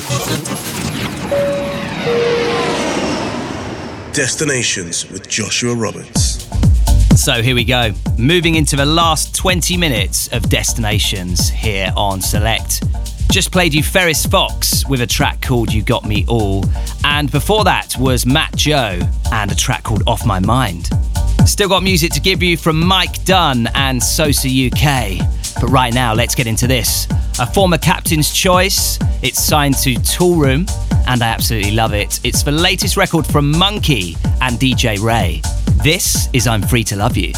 Destinations 4.13 5.11
with 5.11 5.29
Joshua 5.29 5.75
Roberts. 5.75 6.49
So 7.21 7.43
here 7.43 7.55
we 7.55 7.65
go. 7.65 7.93
Moving 8.19 8.55
into 8.55 8.77
the 8.77 8.87
last 8.87 9.35
20 9.37 9.77
minutes 9.77 10.29
of 10.29 10.49
Destinations 10.49 11.49
here 11.51 11.93
on 11.97 12.21
Select. 12.21 12.83
Just 13.31 13.51
played 13.53 13.75
you 13.75 13.83
Ferris 13.83 14.25
Fox 14.27 14.87
with 14.89 15.01
a 15.01 15.07
track 15.07 15.41
called 15.43 15.73
You 15.73 15.83
Got 15.83 16.05
Me 16.05 16.25
All. 16.29 16.65
And 17.05 17.31
before 17.31 17.65
that 17.65 17.97
was 17.99 18.25
Mat.Joe 18.27 19.01
and 19.33 19.51
a 19.51 19.55
track 19.55 19.83
called 19.83 20.03
Off 20.07 20.25
My 20.25 20.39
Mind. 20.41 20.89
Still 21.45 21.69
got 21.69 21.83
music 21.83 22.13
to 22.13 22.21
give 22.21 22.43
you 22.43 22.57
from 22.57 22.81
Mike 22.81 23.25
Dunn 23.25 23.69
and 23.75 24.03
Sosa 24.03 24.49
UK. 24.49 25.19
But 25.61 25.71
right 25.71 25.93
now, 25.93 26.15
let's 26.15 26.35
get 26.35 26.47
into 26.47 26.67
this. 26.67 27.07
A 27.41 27.47
former 27.47 27.79
captain's 27.79 28.31
choice. 28.31 28.97
It's 29.23 29.43
signed 29.43 29.77
to 29.79 29.95
Toolroom, 29.95 30.71
and 31.09 31.21
I 31.21 31.27
absolutely 31.27 31.73
love 31.73 31.93
it. 31.93 32.21
It's 32.23 32.45
the 32.45 32.53
latest 32.53 32.97
record 32.97 33.27
from 33.27 33.51
Monkey 33.51 34.17
and 34.41 34.57
DJ 34.57 35.03
Ray. 35.03 35.43
This 35.83 36.29
is 36.33 36.47
I'm 36.47 36.63
Free 36.63 36.85
to 36.85 36.97
Love 36.97 37.17
You. 37.17 37.33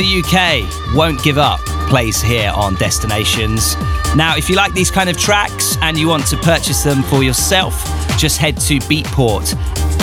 CUK 0.00 0.94
Won't 0.94 1.22
Give 1.22 1.36
Up 1.36 1.60
plays 1.90 2.22
here 2.22 2.50
on 2.54 2.74
Destinations. 2.76 3.76
Now, 4.16 4.34
if 4.34 4.48
you 4.48 4.56
like 4.56 4.72
these 4.72 4.90
kind 4.90 5.10
of 5.10 5.18
tracks 5.18 5.76
and 5.82 5.98
you 5.98 6.08
want 6.08 6.26
to 6.28 6.38
purchase 6.38 6.82
them 6.82 7.02
for 7.02 7.22
yourself, 7.22 7.84
just 8.16 8.38
head 8.38 8.56
to 8.60 8.78
Beatport 8.78 9.54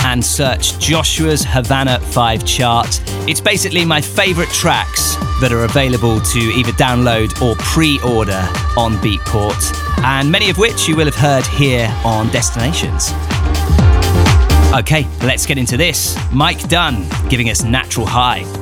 and 0.04 0.24
search 0.24 0.78
Joshua's 0.78 1.42
Havana 1.44 1.98
5 1.98 2.44
chart. 2.44 3.02
It's 3.28 3.40
basically 3.40 3.84
my 3.84 4.00
favorite 4.00 4.50
tracks 4.50 5.16
that 5.40 5.50
are 5.50 5.64
available 5.64 6.20
to 6.20 6.38
either 6.38 6.72
download 6.72 7.42
or 7.42 7.56
pre 7.56 7.98
order 8.02 8.46
on 8.76 8.94
Beatport, 8.98 9.74
and 10.04 10.30
many 10.30 10.48
of 10.48 10.58
which 10.58 10.86
you 10.86 10.94
will 10.94 11.06
have 11.06 11.16
heard 11.16 11.46
here 11.46 11.92
on 12.04 12.28
Destinations. 12.30 13.10
Okay, 14.78 15.08
let's 15.22 15.44
get 15.44 15.58
into 15.58 15.76
this. 15.76 16.16
Mike 16.32 16.68
Dunn 16.68 17.04
giving 17.28 17.50
us 17.50 17.64
Natural 17.64 18.06
High. 18.06 18.57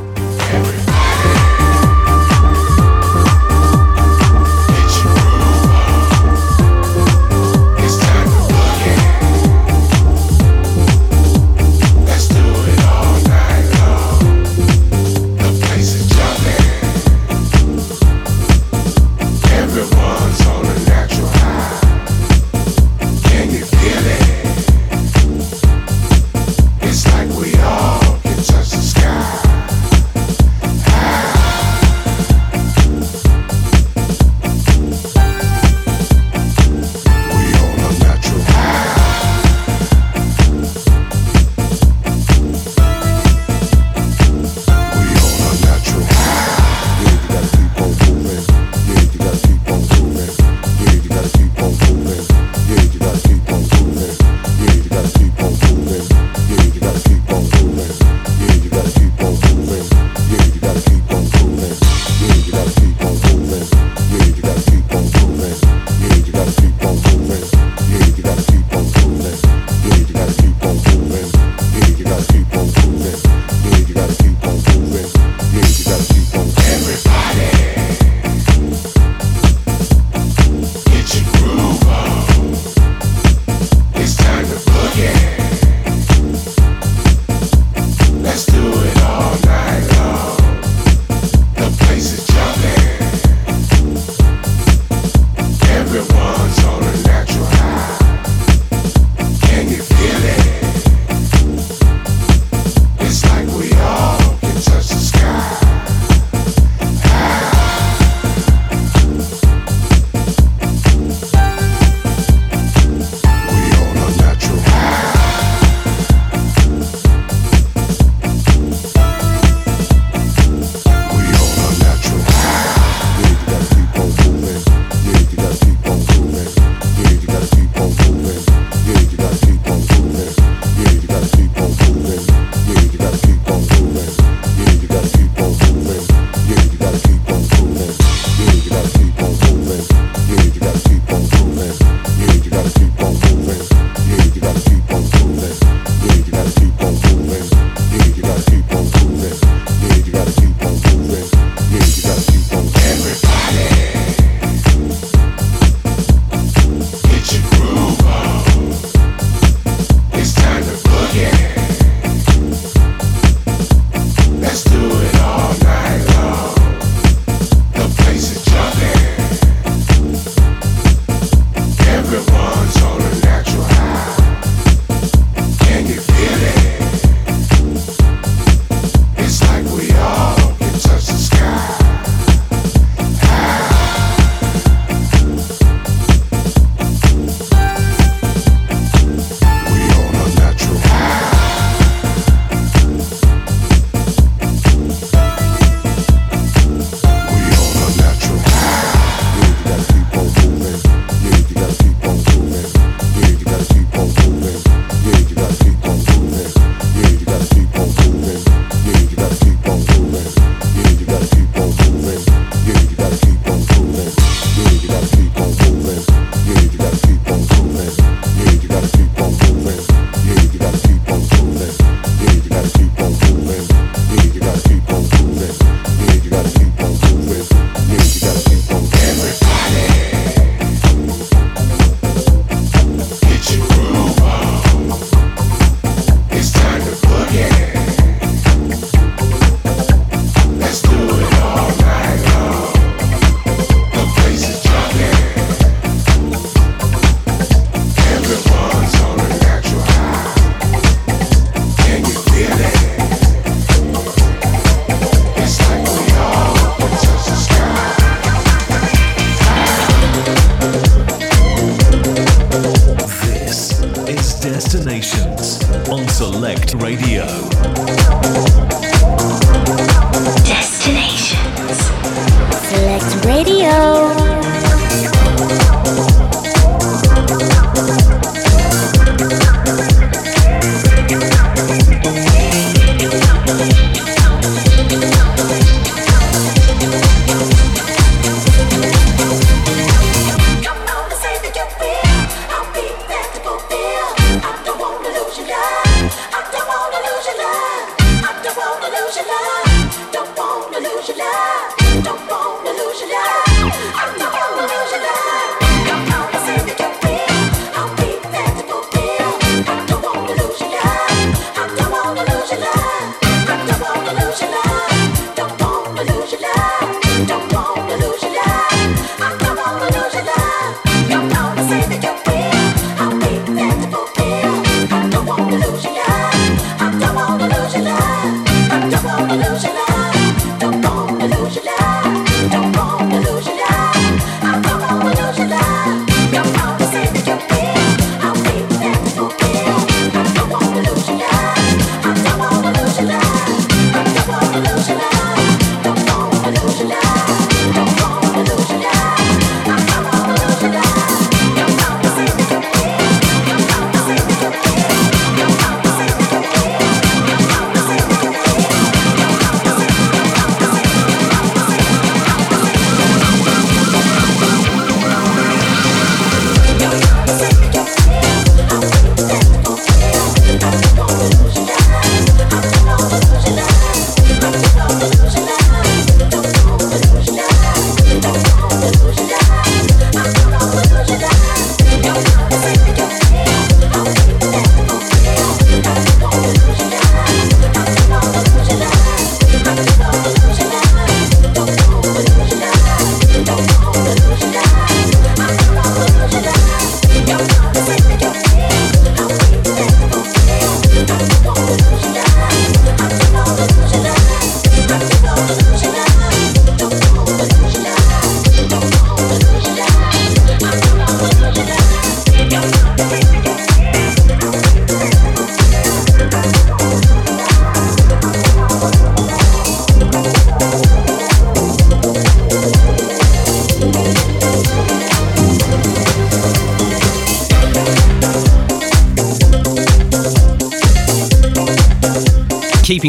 Select 266.17 266.73
Radio. 266.81 267.16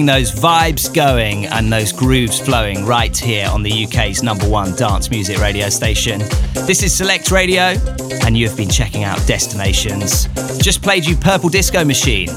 Those 0.07 0.31
vibes 0.31 0.93
going 0.93 1.45
and 1.47 1.71
those 1.71 1.91
grooves 1.91 2.39
flowing 2.39 2.85
right 2.85 3.15
here 3.17 3.47
on 3.49 3.61
the 3.61 3.85
UK's 3.85 4.23
number 4.23 4.47
one 4.47 4.75
dance 4.75 5.09
music 5.09 5.37
radio 5.39 5.69
station. 5.69 6.19
This 6.65 6.81
is 6.81 6.95
Select 6.95 7.29
Radio, 7.29 7.75
and 8.23 8.37
you 8.37 8.47
have 8.47 8.55
been 8.55 8.69
checking 8.69 9.03
out 9.03 9.17
Destinations. 9.27 10.27
Just 10.59 10.81
played 10.81 11.05
you 11.05 11.15
Purple 11.17 11.49
Disco 11.49 11.83
Machine 11.83 12.29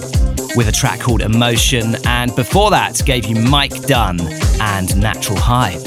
with 0.57 0.69
a 0.69 0.73
track 0.73 1.01
called 1.01 1.23
Emotion, 1.23 1.97
and 2.07 2.35
before 2.35 2.71
that, 2.71 3.01
gave 3.05 3.25
you 3.27 3.37
Mike 3.37 3.83
Dunn 3.83 4.21
and 4.61 5.01
Natural 5.01 5.39
High. 5.39 5.79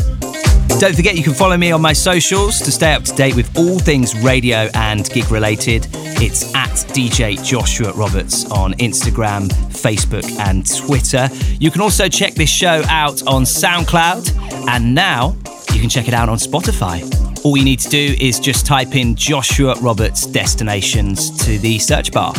Don't 0.79 0.95
forget 0.95 1.15
you 1.15 1.23
can 1.23 1.33
follow 1.33 1.57
me 1.57 1.71
on 1.71 1.81
my 1.81 1.93
socials 1.93 2.59
to 2.59 2.71
stay 2.71 2.93
up 2.93 3.03
to 3.03 3.13
date 3.15 3.35
with 3.35 3.55
all 3.57 3.79
things 3.79 4.17
radio 4.19 4.69
and 4.73 5.09
gig 5.09 5.29
related. 5.31 5.87
It's 6.21 6.53
at 6.55 6.71
DJ 6.93 7.43
Joshua 7.43 7.93
Roberts 7.93 8.49
on 8.51 8.73
Instagram, 8.75 9.49
Facebook, 9.83 10.23
and 10.39 10.65
Twitter. 10.65 11.27
You 11.59 11.69
can 11.69 11.81
also 11.81 12.07
check 12.07 12.35
this 12.35 12.49
show 12.49 12.83
out 12.87 13.21
on 13.27 13.43
SoundCloud, 13.43 14.67
and 14.69 14.95
now 14.95 15.35
you 15.73 15.81
can 15.81 15.89
check 15.89 16.07
it 16.07 16.13
out 16.13 16.29
on 16.29 16.37
Spotify. 16.37 17.03
All 17.43 17.57
you 17.57 17.65
need 17.65 17.79
to 17.81 17.89
do 17.89 18.15
is 18.19 18.39
just 18.39 18.65
type 18.65 18.95
in 18.95 19.15
Joshua 19.15 19.75
Roberts 19.81 20.25
Destinations 20.25 21.29
to 21.45 21.57
the 21.59 21.77
search 21.79 22.13
bar. 22.13 22.33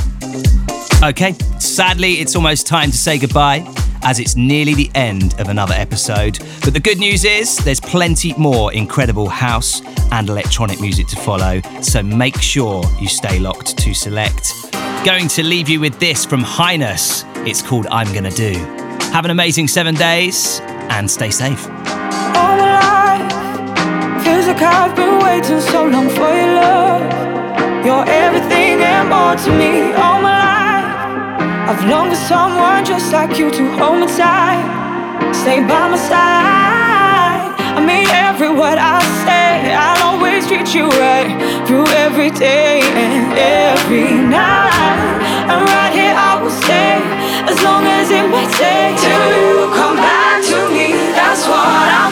Okay, 1.02 1.34
sadly, 1.58 2.14
it's 2.14 2.34
almost 2.34 2.66
time 2.66 2.90
to 2.90 2.96
say 2.96 3.18
goodbye 3.18 3.70
as 4.04 4.20
it's 4.20 4.36
nearly 4.36 4.74
the 4.74 4.90
end 4.94 5.38
of 5.38 5.48
another 5.48 5.74
episode. 5.74 6.38
But 6.62 6.72
the 6.72 6.80
good 6.80 6.98
news 6.98 7.24
is 7.24 7.58
there's 7.58 7.80
plenty 7.80 8.34
more 8.38 8.72
incredible 8.72 9.28
house 9.28 9.82
and 10.12 10.28
electronic 10.28 10.80
music 10.80 11.06
to 11.08 11.16
follow, 11.16 11.60
so 11.82 12.02
make 12.02 12.40
sure 12.40 12.84
you 12.98 13.08
stay 13.08 13.38
locked 13.38 13.76
to 13.78 13.92
select. 13.92 14.52
Going 15.04 15.28
to 15.28 15.42
leave 15.42 15.68
you 15.68 15.80
with 15.80 15.98
this 15.98 16.24
from 16.24 16.40
Highness. 16.40 17.24
It's 17.46 17.60
called 17.60 17.86
I'm 17.90 18.10
Gonna 18.14 18.30
Do. 18.30 18.54
Have 19.12 19.26
an 19.26 19.30
amazing 19.30 19.68
seven 19.68 19.94
days 19.94 20.60
and 20.88 21.10
stay 21.10 21.30
safe. 21.30 21.68
All 21.68 22.56
my 22.56 22.80
life 22.80 24.24
feels 24.24 24.46
like 24.46 24.62
I've 24.62 24.96
been 24.96 25.22
waiting 25.22 25.60
so 25.60 25.84
long 25.84 26.08
for 26.08 26.32
your 26.32 26.54
love. 26.56 27.04
You're 27.84 28.08
everything 28.08 28.80
and 28.80 29.10
more 29.10 29.36
to 29.36 29.50
me. 29.58 29.92
All 29.92 30.22
my 30.22 30.32
life. 30.40 31.68
I've 31.68 31.84
longed 31.84 32.12
for 32.12 32.16
someone 32.16 32.82
just 32.82 33.12
like 33.12 33.38
you 33.38 33.50
to 33.50 33.76
hold 33.76 34.00
me 34.00 34.06
tight, 34.06 34.64
stay 35.34 35.60
by 35.60 35.88
my 35.92 35.98
side. 35.98 37.52
I 37.76 37.84
mean 37.84 38.08
every 38.08 38.48
word 38.48 38.78
I 38.80 39.04
say, 39.28 39.74
I'll 39.74 40.16
always 40.16 40.46
treat 40.46 40.74
you 40.74 40.88
right 40.88 41.28
through 41.66 41.88
every 41.88 42.30
day 42.30 42.80
and 42.80 43.36
every 43.36 44.12
night. 44.12 45.20
And 45.44 45.60
right 45.60 45.92
here 45.92 46.14
I 46.16 46.40
will 46.40 46.50
stay 46.50 47.23
as 47.54 47.62
long 47.62 47.86
as 47.86 48.10
it 48.10 48.26
may 48.28 48.46
take 48.50 48.96
till 48.98 49.26
you 49.38 49.70
come 49.74 49.96
back 49.96 50.42
to 50.42 50.58
me. 50.74 50.92
That's 51.14 51.46
what 51.46 51.86
I'm 52.00 52.03